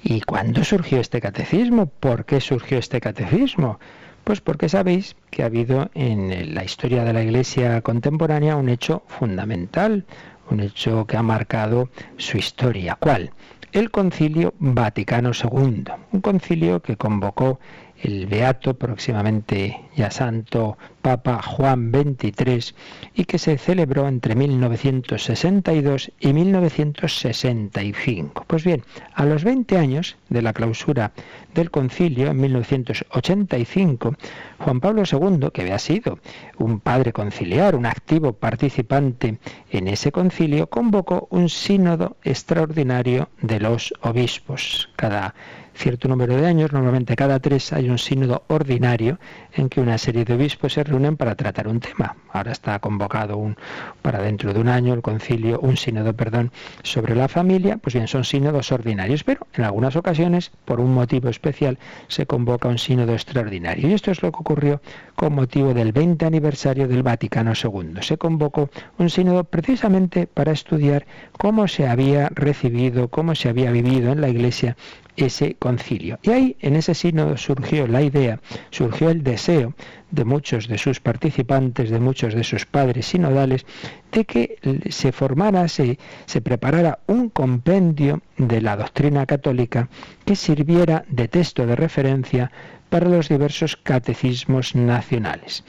[0.03, 1.85] ¿Y cuándo surgió este catecismo?
[1.85, 3.79] ¿Por qué surgió este catecismo?
[4.25, 9.03] Pues porque sabéis que ha habido en la historia de la Iglesia contemporánea un hecho
[9.07, 10.03] fundamental,
[10.49, 12.97] un hecho que ha marcado su historia.
[12.99, 13.31] ¿Cuál?
[13.77, 17.59] El Concilio Vaticano II, un concilio que convocó
[18.01, 22.75] el beato próximamente ya santo Papa Juan XXIII
[23.15, 28.45] y que se celebró entre 1962 y 1965.
[28.45, 28.83] Pues bien,
[29.13, 31.11] a los 20 años de la clausura
[31.53, 34.15] del concilio, en 1985,
[34.59, 36.19] Juan Pablo II, que había sido
[36.57, 39.37] un padre conciliar, un activo participante
[39.71, 44.89] en ese concilio, convocó un sínodo extraordinario de los obispos.
[44.95, 45.33] Cada
[45.77, 49.19] cierto número de años, normalmente cada tres, hay un sínodo ordinario
[49.53, 52.15] en que una serie de obispos se reúnen para tratar un tema.
[52.33, 53.55] Ahora está convocado un,
[54.01, 56.51] para dentro de un año el concilio, un sínodo, perdón,
[56.83, 61.29] sobre la familia, pues bien, son sínodos ordinarios, pero en algunas ocasiones, por un motivo
[61.29, 63.89] especial, se convoca un sínodo extraordinario.
[63.89, 64.81] Y esto es lo que ocurrió
[65.15, 68.01] con motivo del 20 aniversario del Vaticano II.
[68.01, 71.05] Se convocó un sínodo precisamente para estudiar
[71.37, 74.75] cómo se había recibido, cómo se había vivido en la Iglesia
[75.17, 76.19] ese concilio.
[76.21, 78.39] Y ahí, en ese sínodo, surgió la idea,
[78.69, 79.73] surgió el deseo
[80.11, 83.65] de muchos de sus participantes, de muchos de sus padres sinodales,
[84.11, 84.57] de que
[84.89, 89.89] se formara, se, se preparara un compendio de la doctrina católica
[90.23, 92.51] que sirviera de texto de referencia
[92.89, 95.63] para los diversos catecismos nacionales.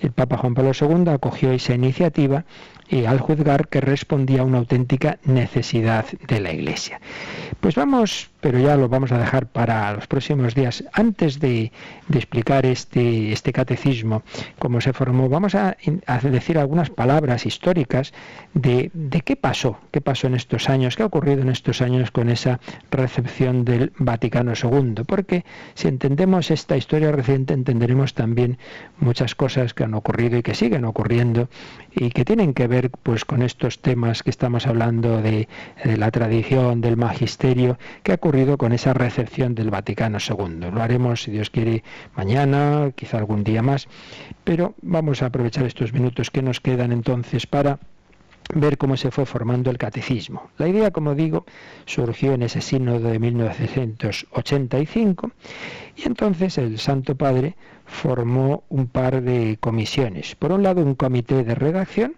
[0.00, 2.44] El Papa Juan Pablo II acogió esa iniciativa
[2.88, 7.00] y al juzgar que respondía a una auténtica necesidad de la Iglesia.
[7.60, 10.84] Pues vamos, pero ya lo vamos a dejar para los próximos días.
[10.92, 11.70] Antes de,
[12.12, 14.22] explicar este, este catecismo,
[14.58, 15.76] cómo se formó, vamos a,
[16.22, 18.12] decir algunas palabras históricas
[18.52, 22.10] de, de, qué pasó, qué pasó en estos años, qué ha ocurrido en estos años
[22.10, 22.58] con esa
[22.90, 25.04] recepción del Vaticano II.
[25.06, 28.58] Porque si entendemos esta historia reciente, entenderemos también
[28.98, 31.48] muchas cosas que han ocurrido y que siguen ocurriendo
[31.94, 35.48] y que tienen que ver pues con estos temas que estamos hablando de,
[35.84, 40.70] la tradición, del magisterio, que ha ocurrido con esa recepción del Vaticano II.
[40.72, 41.84] Lo haremos, si Dios quiere,
[42.16, 43.88] mañana, quizá algún día más,
[44.42, 47.78] pero vamos a aprovechar estos minutos que nos quedan entonces para
[48.54, 50.48] ver cómo se fue formando el catecismo.
[50.56, 51.44] La idea, como digo,
[51.84, 55.30] surgió en ese sínodo de 1985
[55.96, 57.54] y entonces el Santo Padre
[57.84, 60.36] formó un par de comisiones.
[60.36, 62.14] Por un lado, un comité de redacción,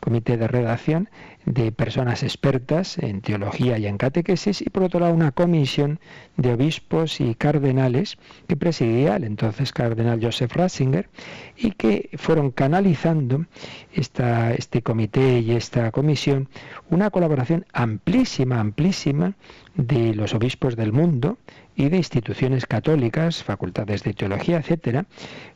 [0.00, 1.08] comité de redacción
[1.44, 5.98] de personas expertas en teología y en catequesis y por otro lado una comisión
[6.36, 8.16] de obispos y cardenales
[8.46, 11.08] que presidía el entonces cardenal Joseph Ratzinger
[11.56, 13.46] y que fueron canalizando
[13.92, 16.48] esta, este comité y esta comisión
[16.90, 19.34] una colaboración amplísima, amplísima
[19.74, 21.38] de los obispos del mundo
[21.74, 25.06] y de instituciones católicas, facultades de teología, etcétera,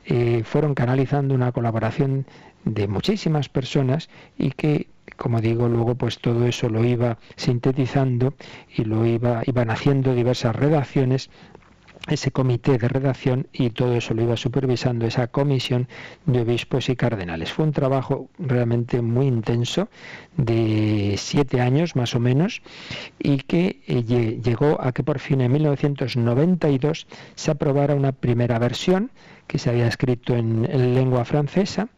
[0.07, 2.27] eh, fueron canalizando una colaboración
[2.65, 4.09] de muchísimas personas
[4.39, 8.35] y que como digo, luego pues todo eso lo iba sintetizando
[8.77, 11.31] y lo iba iban haciendo diversas redacciones
[12.09, 15.89] ese comité de redacción y todo eso lo iba supervisando esa comisión
[16.25, 17.53] de obispos y cardenales.
[17.53, 19.89] Fue un trabajo realmente muy intenso,
[20.37, 22.63] de siete años más o menos,
[23.19, 29.11] y que eh, llegó a que por fin en 1992 se aprobara una primera versión
[29.47, 31.89] que se había escrito en lengua francesa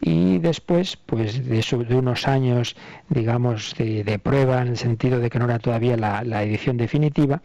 [0.00, 2.76] y después pues de, de unos años
[3.08, 7.42] digamos de, prueba en el sentido de que no era todavía la, la edición definitiva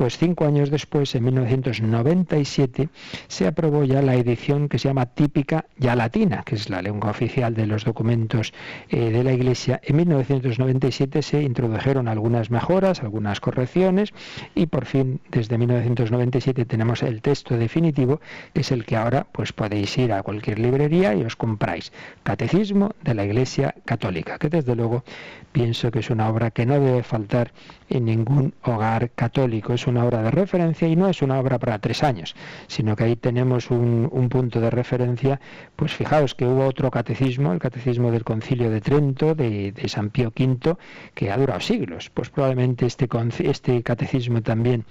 [0.00, 2.88] pues cinco años después, en 1997,
[3.28, 7.10] se aprobó ya la edición que se llama típica ya latina, que es la lengua
[7.10, 8.54] oficial de los documentos
[8.88, 9.78] eh, de la Iglesia.
[9.84, 14.14] En 1997 se introdujeron algunas mejoras, algunas correcciones,
[14.54, 18.22] y por fin, desde 1997, tenemos el texto definitivo,
[18.54, 21.92] que es el que ahora pues podéis ir a cualquier librería y os compráis.
[22.22, 25.04] Catecismo de la Iglesia Católica, que desde luego
[25.52, 27.52] pienso que es una obra que no debe faltar
[27.90, 29.76] en ningún hogar católico.
[29.90, 32.34] Una obra de referencia y no es una obra para tres años,
[32.66, 35.40] sino que ahí tenemos un, punto de referencia.
[35.76, 40.10] Pues fijaos que hubo otro catecismo, el catecismo del Concilio de Trento, de, de San
[40.10, 40.76] Pío V,
[41.14, 42.10] que ha durado siglos.
[42.10, 43.08] Pues probablemente este,
[43.40, 44.84] este catecismo también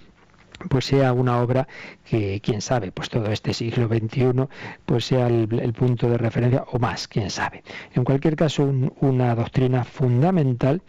[0.68, 1.68] pues sea una obra
[2.04, 4.48] que, quién sabe, pues todo este siglo XXI,
[4.86, 7.64] pues sea el, punto de referencia o más, quién sabe.
[7.94, 10.82] En cualquier caso, una doctrina fundamental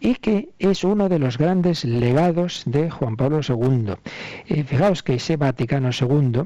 [0.00, 3.94] y que es uno de los grandes legados de Juan Pablo II.
[4.46, 6.44] Eh, fijaos que ese Vaticano II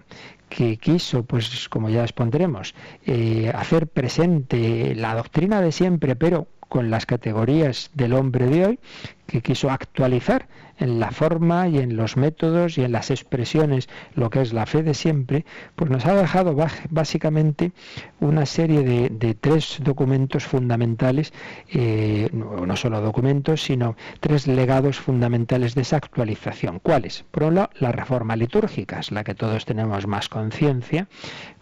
[0.49, 2.75] que quiso, pues como ya expondremos,
[3.07, 8.79] eh, hacer presente la doctrina de siempre, pero con las categorías del hombre de hoy,
[9.27, 10.47] que quiso actualizar
[10.79, 14.67] en la forma y en los métodos y en las expresiones lo que es la
[14.67, 15.45] fe de siempre,
[15.77, 16.57] pues nos ha dejado
[16.89, 17.73] básicamente
[18.19, 21.33] una serie de, tres documentos fundamentales,
[21.73, 26.79] eh, no, solo documentos, sino tres legados fundamentales de esa actualización.
[26.79, 27.25] ¿Cuáles?
[27.31, 31.09] Por un lado, la reforma litúrgica, es la que todos tenemos más conciencia,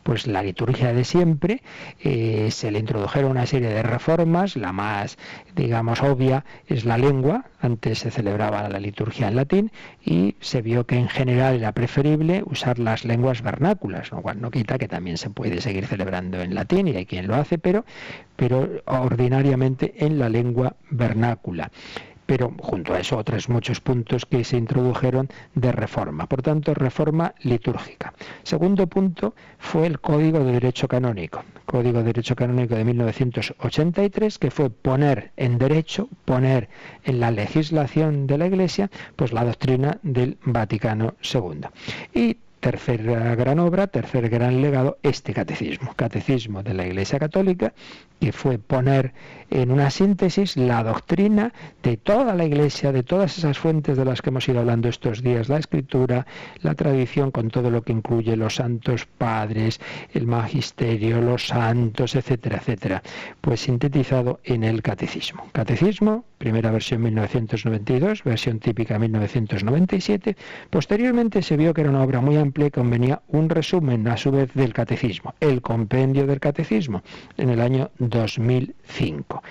[0.09, 1.61] pues la liturgia de siempre,
[2.03, 5.19] eh, se le introdujeron una serie de reformas, la más,
[5.55, 9.71] digamos, obvia es la lengua, antes se celebraba la liturgia en latín
[10.03, 14.51] y se vio que en general era preferible usar las lenguas vernáculas, lo cual no
[14.51, 17.85] quita que también se puede seguir celebrando en latín y hay quien lo hace, pero,
[18.35, 21.71] pero ordinariamente en la lengua vernácula
[22.29, 26.27] pero junto a eso otros muchos puntos que se introdujeron de reforma.
[26.27, 28.13] Por tanto, reforma litúrgica.
[28.43, 31.43] Segundo punto fue el Código de Derecho Canónico.
[31.65, 36.69] Código de Derecho Canónico de 1983, que fue poner en derecho, poner
[37.05, 41.69] en la legislación de la Iglesia, pues la doctrina del Vaticano II.
[42.13, 47.73] Y tercera gran obra, tercer gran legado, este catecismo, catecismo de la Iglesia Católica,
[48.21, 49.13] que fue poner
[49.51, 51.53] en una síntesis la doctrina
[51.83, 55.23] de toda la Iglesia, de todas esas fuentes de las que hemos ido hablando estos
[55.23, 56.27] días, la escritura,
[56.63, 59.81] la tradición, con todo lo que incluye los santos padres,
[60.13, 63.03] el magisterio, los santos, etcétera, etcétera,
[63.41, 65.47] pues sintetizado en el catecismo.
[65.53, 70.37] Catecismo, primera versión 1992, versión típica 1997,
[70.71, 72.37] posteriormente se vio que era una obra muy
[72.73, 77.03] convenía un resumen a su vez del catecismo, el compendio del catecismo,
[77.37, 79.43] en el año 2005.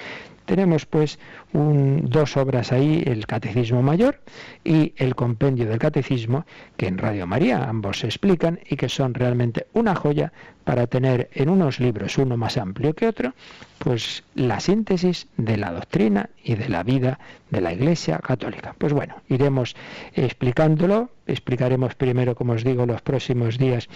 [0.45, 1.19] Tenemos pues
[1.57, 4.19] dos obras ahí, el Catecismo Mayor
[4.63, 6.45] y el Compendio del Catecismo,
[6.77, 10.31] que en Radio María ambos se explican y que son realmente una joya
[10.63, 13.33] para tener en unos libros, uno más amplio que otro,
[13.79, 17.19] pues la síntesis de la doctrina y de la vida
[17.51, 18.75] de la Iglesia Católica.
[18.77, 19.75] Pues bueno, iremos
[20.13, 23.87] explicándolo, explicaremos primero, como os digo, los próximos días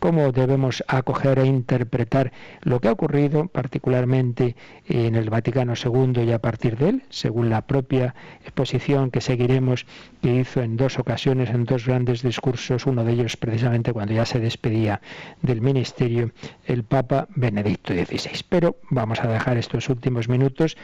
[0.00, 4.56] cómo debemos acoger e interpretar lo que ha ocurrido, particularmente
[4.88, 9.86] en el Vaticano II y a partir de él, según la propia exposición que seguiremos,
[10.22, 14.26] que hizo en dos ocasiones, en dos grandes discursos, uno de ellos precisamente cuando ya
[14.26, 15.00] se despedía
[15.42, 16.32] del ministerio,
[16.64, 18.44] el Papa Benedicto XVI.
[18.48, 20.76] Pero vamos a dejar estos últimos minutos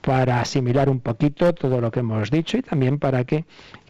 [0.00, 3.44] para asimilar un poquito todo lo que hemos dicho y también para que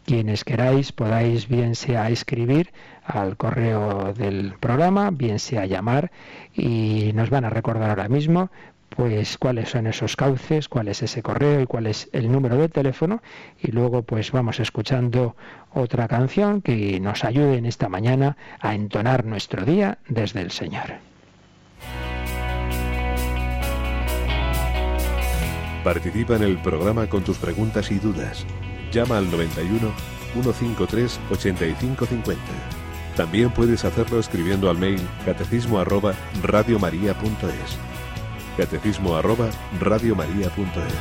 [0.04, 2.72] quienes queráis podáis bien sea escribir
[3.04, 6.10] al correo del programa, bien sea llamar
[6.54, 8.50] y nos van a recordar ahora mismo
[8.88, 12.68] pues cuáles son esos cauces, cuál es ese correo y cuál es el número de
[12.68, 13.22] teléfono
[13.60, 15.36] y luego pues vamos escuchando
[15.72, 20.94] otra canción que nos ayude en esta mañana a entonar nuestro día desde el Señor.
[25.84, 28.44] Participa en el programa con tus preguntas y dudas.
[28.92, 29.92] Llama al 91
[30.32, 32.42] 153 8550.
[33.16, 35.78] También puedes hacerlo escribiendo al mail catecismo.
[38.58, 40.92] Catecismo arroba radiomaria.es.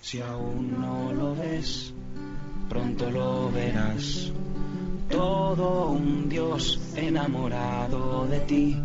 [0.00, 1.94] Si aún no lo ves,
[2.68, 4.32] pronto lo verás.
[5.08, 8.76] Todo un Dios enamorado de ti.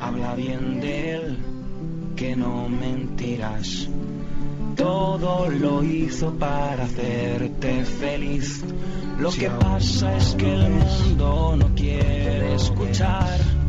[0.00, 1.38] Habla bien de él
[2.16, 3.90] que no mentirás.
[4.74, 8.64] Todo lo hizo para hacerte feliz.
[9.18, 13.61] Lo que pasa es que el mundo no quiere escuchar.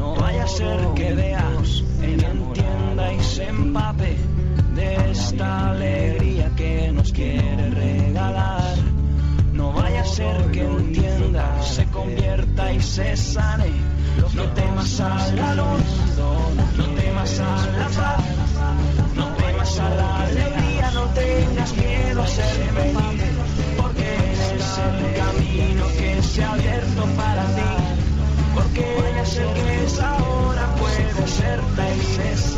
[0.00, 4.16] No vaya a ser que veas, entienda y se empape
[4.74, 8.76] de esta alegría que nos quiere regalar.
[9.52, 13.72] No vaya a ser que entienda, se convierta y se sane.
[14.34, 15.84] No temas a la luz,
[16.78, 18.24] no temas a la paz,
[19.14, 23.22] no temas a la alegría, no tengas miedo a ser feliz,
[23.76, 24.08] porque
[24.54, 27.89] es el camino que se ha abierto para ti,
[28.62, 32.56] porque es el que es ahora, puede ser feliz,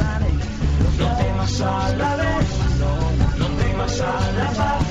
[0.99, 2.49] no temas a la luz,
[3.39, 4.83] no temas a la paz,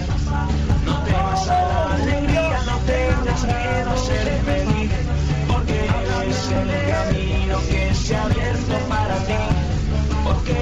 [0.86, 4.92] no temas a la alegría, no tengas miedo a ser feliz
[6.52, 9.42] el camino que se ha abierto para ti,
[10.24, 10.54] porque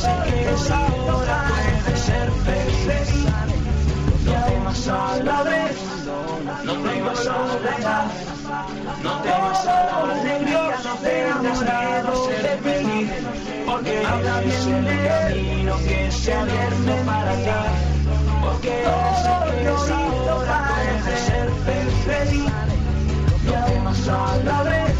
[0.00, 3.24] sé que es ahora puede ser feliz.
[4.24, 5.76] No temas a la vez,
[6.64, 8.37] no temas a la paz,
[9.02, 10.96] no temas a la alegría, no
[11.60, 13.10] miedo a ser feliz,
[13.66, 17.50] porque es el camino que se abierto para ti,
[18.42, 18.84] porque
[19.22, 19.90] sé que es
[20.30, 21.50] ahora puede ser
[22.04, 22.52] feliz.
[23.44, 24.98] No temas a la vez.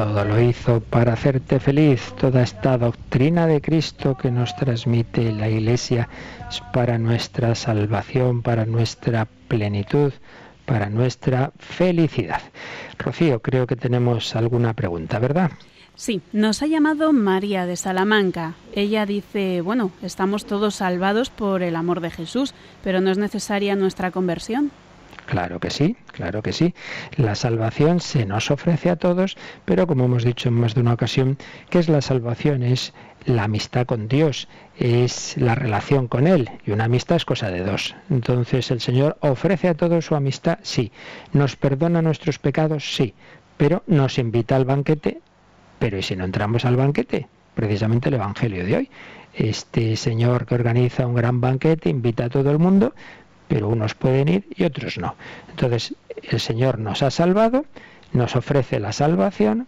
[0.00, 2.14] Todo lo hizo para hacerte feliz.
[2.18, 6.08] Toda esta doctrina de Cristo que nos transmite la Iglesia
[6.48, 10.14] es para nuestra salvación, para nuestra plenitud
[10.64, 12.40] para nuestra felicidad.
[12.96, 15.50] Rocío, creo que tenemos alguna pregunta, ¿verdad?
[15.96, 18.54] Sí, nos ha llamado María de Salamanca.
[18.72, 23.76] Ella dice, bueno, estamos todos salvados por el amor de Jesús, pero ¿no es necesaria
[23.76, 24.70] nuestra conversión?
[25.30, 26.74] Claro que sí, claro que sí.
[27.16, 30.94] La salvación se nos ofrece a todos, pero como hemos dicho en más de una
[30.94, 31.38] ocasión,
[31.70, 32.64] ¿qué es la salvación?
[32.64, 32.92] Es
[33.26, 37.62] la amistad con Dios, es la relación con Él, y una amistad es cosa de
[37.62, 37.94] dos.
[38.10, 40.90] Entonces el Señor ofrece a todos su amistad, sí.
[41.32, 43.14] Nos perdona nuestros pecados, sí.
[43.56, 45.20] Pero nos invita al banquete,
[45.78, 47.28] pero ¿y si no entramos al banquete?
[47.54, 48.90] precisamente el Evangelio de hoy.
[49.34, 52.94] Este señor que organiza un gran banquete invita a todo el mundo,
[53.50, 55.16] pero unos pueden ir y otros no.
[55.50, 55.92] Entonces,
[56.22, 57.64] el Señor nos ha salvado,
[58.12, 59.66] nos ofrece la salvación,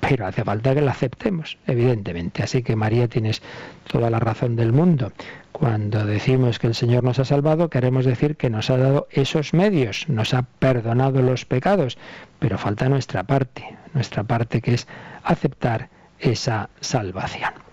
[0.00, 2.42] pero hace falta que la aceptemos, evidentemente.
[2.42, 3.42] Así que María tienes
[3.92, 5.12] toda la razón del mundo.
[5.52, 9.52] Cuando decimos que el Señor nos ha salvado, queremos decir que nos ha dado esos
[9.52, 11.98] medios, nos ha perdonado los pecados,
[12.38, 14.88] pero falta nuestra parte, nuestra parte que es
[15.24, 17.63] aceptar esa salvación.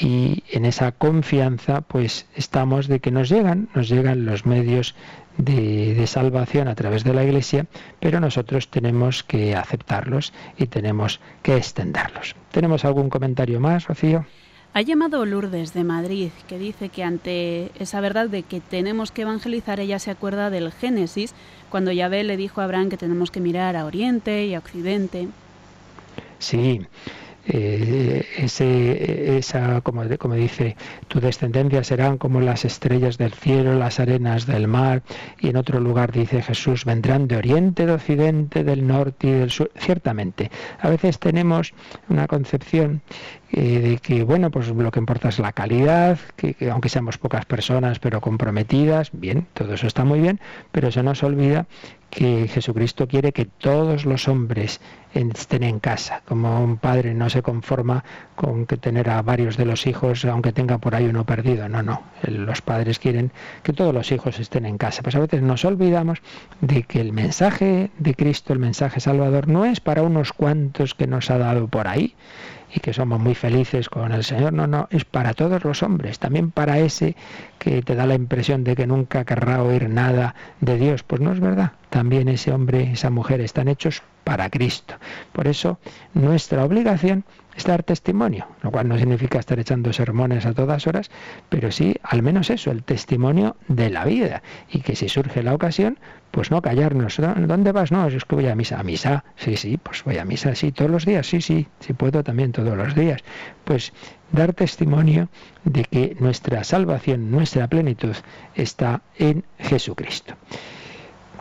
[0.00, 4.94] Y en esa confianza, pues estamos de que nos llegan, nos llegan los medios
[5.36, 7.66] de, salvación a través de la Iglesia,
[8.00, 12.34] pero nosotros tenemos que aceptarlos y tenemos que extenderlos.
[12.50, 14.24] ¿Tenemos algún comentario más, Rocío?
[14.72, 19.22] Ha llamado Lourdes de Madrid, que dice que ante esa verdad de que tenemos que
[19.22, 21.34] evangelizar, ella se acuerda del Génesis,
[21.70, 25.28] cuando Yahvé le dijo a Abraham que tenemos que mirar a Oriente y a Occidente.
[26.38, 26.80] Sí,
[27.52, 30.76] eh, ese, esa, como, como dice,
[31.08, 35.02] tu descendencia serán como las estrellas del cielo, las arenas del mar,
[35.40, 39.50] y en otro lugar dice Jesús, vendrán de oriente, de occidente, del norte y del
[39.50, 39.70] sur.
[39.76, 41.74] Ciertamente, a veces tenemos
[42.08, 43.02] una concepción
[43.52, 47.46] eh, de que, bueno, pues lo que importa es la calidad, que, aunque seamos pocas
[47.46, 50.38] personas, pero comprometidas, bien, todo eso está muy bien,
[50.70, 51.66] pero se nos olvida
[52.10, 54.80] que Jesucristo quiere que todos los hombres
[55.14, 58.04] estén en casa, como un padre no se conforma
[58.36, 61.82] con que tener a varios de los hijos, aunque tenga por ahí uno perdido, no,
[61.82, 63.32] no, los padres quieren
[63.62, 65.02] que todos los hijos estén en casa.
[65.02, 66.20] Pues a veces nos olvidamos
[66.60, 71.06] de que el mensaje de Cristo, el mensaje salvador, no es para unos cuantos que
[71.06, 72.14] nos ha dado por ahí,
[72.74, 74.52] y que somos muy felices con el Señor.
[74.52, 77.16] No, no, es para todos los hombres, también para ese
[77.58, 81.02] que te da la impresión de que nunca querrá oír nada de Dios.
[81.02, 81.72] Pues no es verdad.
[81.90, 84.94] También ese hombre, esa mujer están hechos para Cristo.
[85.32, 85.78] Por eso
[86.14, 87.24] nuestra obligación
[87.56, 91.10] es dar testimonio, lo cual no significa estar echando sermones a todas horas,
[91.48, 94.42] pero sí al menos eso, el testimonio de la vida.
[94.70, 95.98] Y que si surge la ocasión,
[96.30, 97.16] pues no callarnos.
[97.18, 97.92] ¿Dónde vas?
[97.92, 98.78] No, es que voy a misa.
[98.78, 99.24] ¿A misa?
[99.36, 102.52] Sí, sí, pues voy a misa, sí, todos los días, sí, sí, si puedo también
[102.52, 103.22] todos los días.
[103.64, 103.92] Pues
[104.32, 105.28] dar testimonio
[105.64, 108.14] de que nuestra salvación, nuestra plenitud
[108.54, 110.34] está en Jesucristo.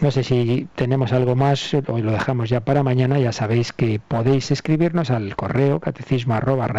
[0.01, 3.19] No sé si tenemos algo más, hoy lo dejamos ya para mañana.
[3.19, 6.69] Ya sabéis que podéis escribirnos al correo catecismo arroba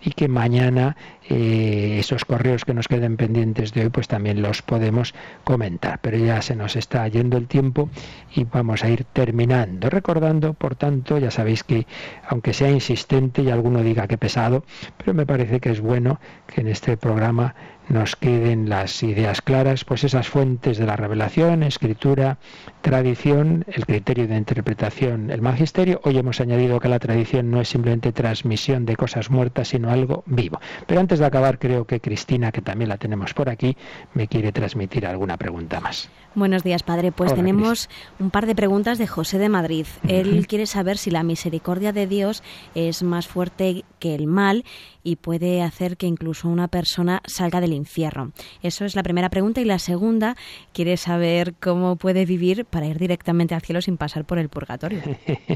[0.00, 0.96] y que mañana
[1.28, 5.98] eh, esos correos que nos queden pendientes de hoy pues también los podemos comentar.
[6.00, 7.90] Pero ya se nos está yendo el tiempo
[8.32, 9.90] y vamos a ir terminando.
[9.90, 11.88] Recordando, por tanto, ya sabéis que
[12.28, 14.62] aunque sea insistente y alguno diga que pesado,
[14.98, 17.56] pero me parece que es bueno que en este programa
[17.88, 22.38] nos queden las ideas claras, pues esas fuentes de la revelación, escritura,
[22.82, 26.00] tradición, el criterio de interpretación, el magisterio.
[26.04, 30.22] Hoy hemos añadido que la tradición no es simplemente transmisión de cosas muertas, sino algo
[30.26, 30.60] vivo.
[30.86, 33.76] Pero antes de acabar, creo que Cristina, que también la tenemos por aquí,
[34.14, 36.10] me quiere transmitir alguna pregunta más.
[36.34, 37.10] Buenos días, padre.
[37.10, 37.88] Pues tenemos
[38.20, 39.86] un par de preguntas de José de Madrid.
[40.06, 42.42] Él quiere saber si la misericordia de Dios
[42.74, 44.64] es más fuerte que el mal
[45.02, 48.32] y puede hacer que incluso una persona salga del infierno.
[48.62, 49.60] Eso es la primera pregunta.
[49.60, 50.36] Y la segunda
[50.72, 55.00] quiere saber cómo puede vivir para ir directamente al cielo sin pasar por el purgatorio.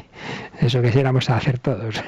[0.60, 2.02] Eso quisiéramos hacer todos.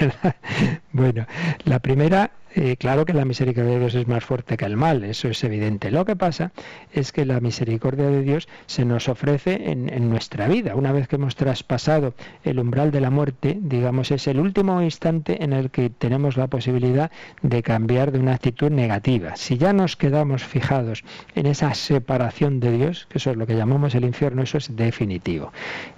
[0.93, 1.27] bueno,
[1.65, 5.03] la primera eh, claro que la misericordia de Dios es más fuerte que el mal,
[5.05, 5.91] eso es evidente.
[5.91, 6.53] Lo que pasa
[6.93, 10.77] es que la misericordia de Dios se nos ofrece en, en, nuestra vida.
[10.77, 15.43] Una vez que hemos traspasado el umbral de la muerte, digamos, es el último instante
[15.43, 17.11] en el que tenemos la posibilidad
[17.43, 19.37] de cambiar de una actitud negativa.
[19.37, 23.57] Si ya nos quedamos fijados en esa separación de Dios, que eso es lo que
[23.57, 25.53] llamamos el infierno, eso es definitivo.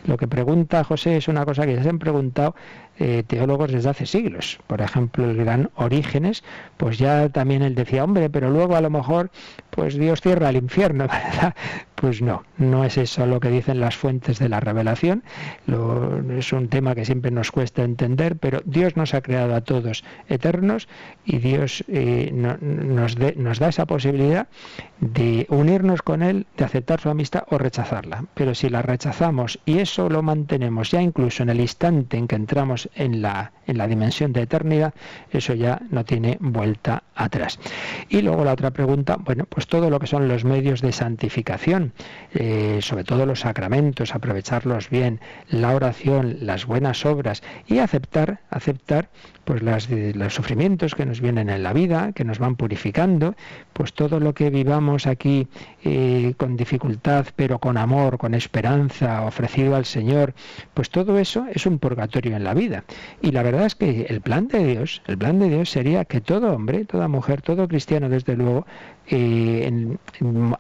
[0.07, 2.55] Lo que pregunta José es una cosa que ya se han preguntado
[2.99, 4.59] eh, teólogos desde hace siglos.
[4.67, 6.43] Por ejemplo, el gran Orígenes,
[6.77, 9.31] pues ya también él decía, hombre, pero luego a lo mejor,
[9.71, 11.55] pues Dios cierra el infierno, ¿verdad?
[11.97, 15.25] Pues no, no es eso lo que dicen las fuentes de la revelación.
[16.37, 20.05] es un tema que siempre nos cuesta entender, pero Dios nos ha creado a todos
[20.29, 20.89] eternos
[21.25, 24.47] y Dios eh, nos, nos da esa posibilidad
[25.01, 28.27] de unirnos con Él, de aceptar su amistad o rechazarla.
[28.35, 32.37] Pero si la rechazamos y eso lo mantenemos ya incluso en el instante en que
[32.37, 34.93] entramos en la, en la dimensión de eternidad,
[35.31, 37.59] eso ya no tiene vuelta atrás.
[38.11, 41.86] Y luego la otra pregunta, bueno, pues todo lo que son los medios de santificación
[42.35, 49.09] eh, sobre todo los sacramentos, aprovecharlos bien, la oración, las buenas obras y aceptar, aceptar
[49.47, 53.37] pues las, los sufrimientos que nos vienen en la vida, que nos van purificando,
[53.73, 55.47] pues todo lo que vivamos aquí
[55.85, 60.35] eh, con dificultad, pero con amor, con esperanza, ofrecido al Señor,
[60.75, 62.85] pues todo eso es un purgatorio en la vida.
[63.23, 66.21] Y la verdad es que el plan de Dios, el plan de Dios sería que
[66.21, 68.67] todo hombre, toda mujer, todo cristiano, desde luego,
[69.09, 69.97] eh,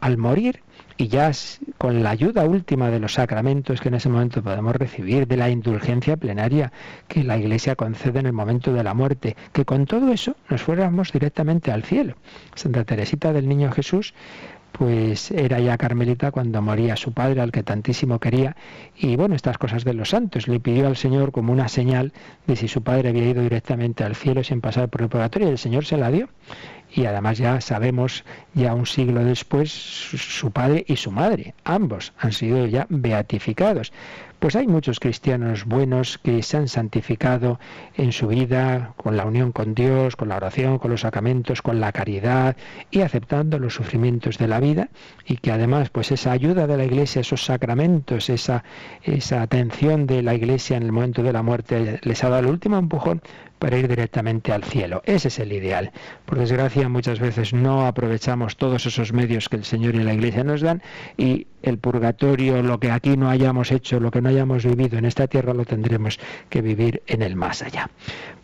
[0.00, 0.60] al morir
[0.96, 1.30] y ya
[1.78, 5.50] con la ayuda última de los sacramentos que en ese momento podemos recibir, de la
[5.50, 6.72] indulgencia plenaria
[7.08, 10.62] que la Iglesia concede en el momento de la muerte, que con todo eso nos
[10.62, 12.14] fuéramos directamente al cielo.
[12.54, 14.14] Santa Teresita del Niño Jesús
[14.76, 18.56] pues era ya carmelita cuando moría su padre, al que tantísimo quería.
[18.94, 20.48] Y bueno, estas cosas de los santos.
[20.48, 22.12] Le pidió al Señor como una señal
[22.46, 25.48] de si su padre había ido directamente al cielo sin pasar por el purgatorio.
[25.48, 26.28] Y el Señor se la dio
[26.92, 28.24] y además ya sabemos,
[28.54, 33.92] ya un siglo después, su padre y su madre, ambos han sido ya beatificados.
[34.38, 37.58] Pues hay muchos cristianos buenos que se han santificado
[37.96, 41.80] en su vida con la unión con Dios, con la oración, con los sacramentos, con
[41.80, 42.54] la caridad
[42.90, 44.90] y aceptando los sufrimientos de la vida
[45.24, 48.62] y que además pues esa ayuda de la Iglesia, esos sacramentos, esa,
[49.02, 52.46] esa atención de la Iglesia en el momento de la muerte les ha dado el
[52.46, 53.22] último empujón
[53.58, 55.02] para ir directamente al cielo.
[55.04, 55.92] Ese es el ideal.
[56.24, 60.44] Por desgracia, muchas veces no aprovechamos todos esos medios que el Señor y la Iglesia
[60.44, 60.82] nos dan
[61.16, 65.04] y el purgatorio, lo que aquí no hayamos hecho, lo que no hayamos vivido en
[65.04, 67.90] esta tierra, lo tendremos que vivir en el más allá.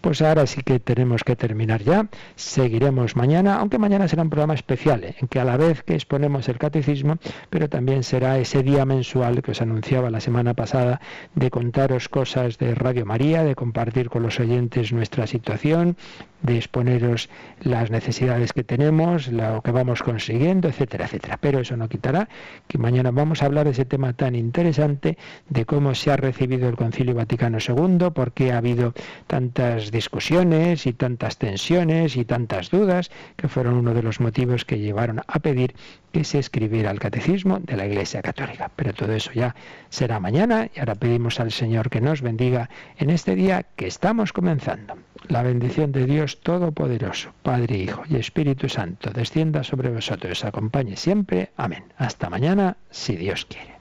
[0.02, 2.08] Pues ahora sí que tenemos que terminar ya.
[2.34, 5.14] Seguiremos mañana, aunque mañana será un programa especial, ¿eh?
[5.20, 7.18] en que a la vez que exponemos el catecismo,
[7.50, 11.00] pero también será ese día mensual que os anunciaba la semana pasada
[11.36, 15.96] de contaros cosas de Radio María, de compartir con los oyentes nuestra situación,
[16.42, 17.28] de exponeros
[17.62, 21.38] las necesidades que tenemos, lo que vamos consiguiendo, etcétera, etcétera.
[21.40, 22.28] Pero eso no quitará
[22.68, 25.16] que mañana vamos a hablar de ese tema tan interesante
[25.48, 28.94] de cómo se ha recibido el Concilio Vaticano II, por qué ha habido
[29.26, 34.78] tantas discusiones y tantas tensiones y tantas dudas, que fueron uno de los motivos que
[34.78, 35.74] llevaron a pedir
[36.12, 38.70] que se escribiera el catecismo de la Iglesia Católica.
[38.76, 39.54] Pero todo eso ya
[39.88, 42.68] será mañana y ahora pedimos al Señor que nos bendiga
[42.98, 44.96] en este día que estamos comenzando.
[45.28, 50.96] La bendición de Dios Todopoderoso, Padre, Hijo y Espíritu Santo, descienda sobre vosotros, os acompañe
[50.96, 51.50] siempre.
[51.56, 51.84] Amén.
[51.96, 53.72] Hasta mañana, si Dios quiere.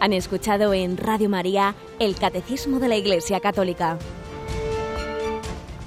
[0.00, 3.98] Han escuchado en Radio María el Catecismo de la Iglesia Católica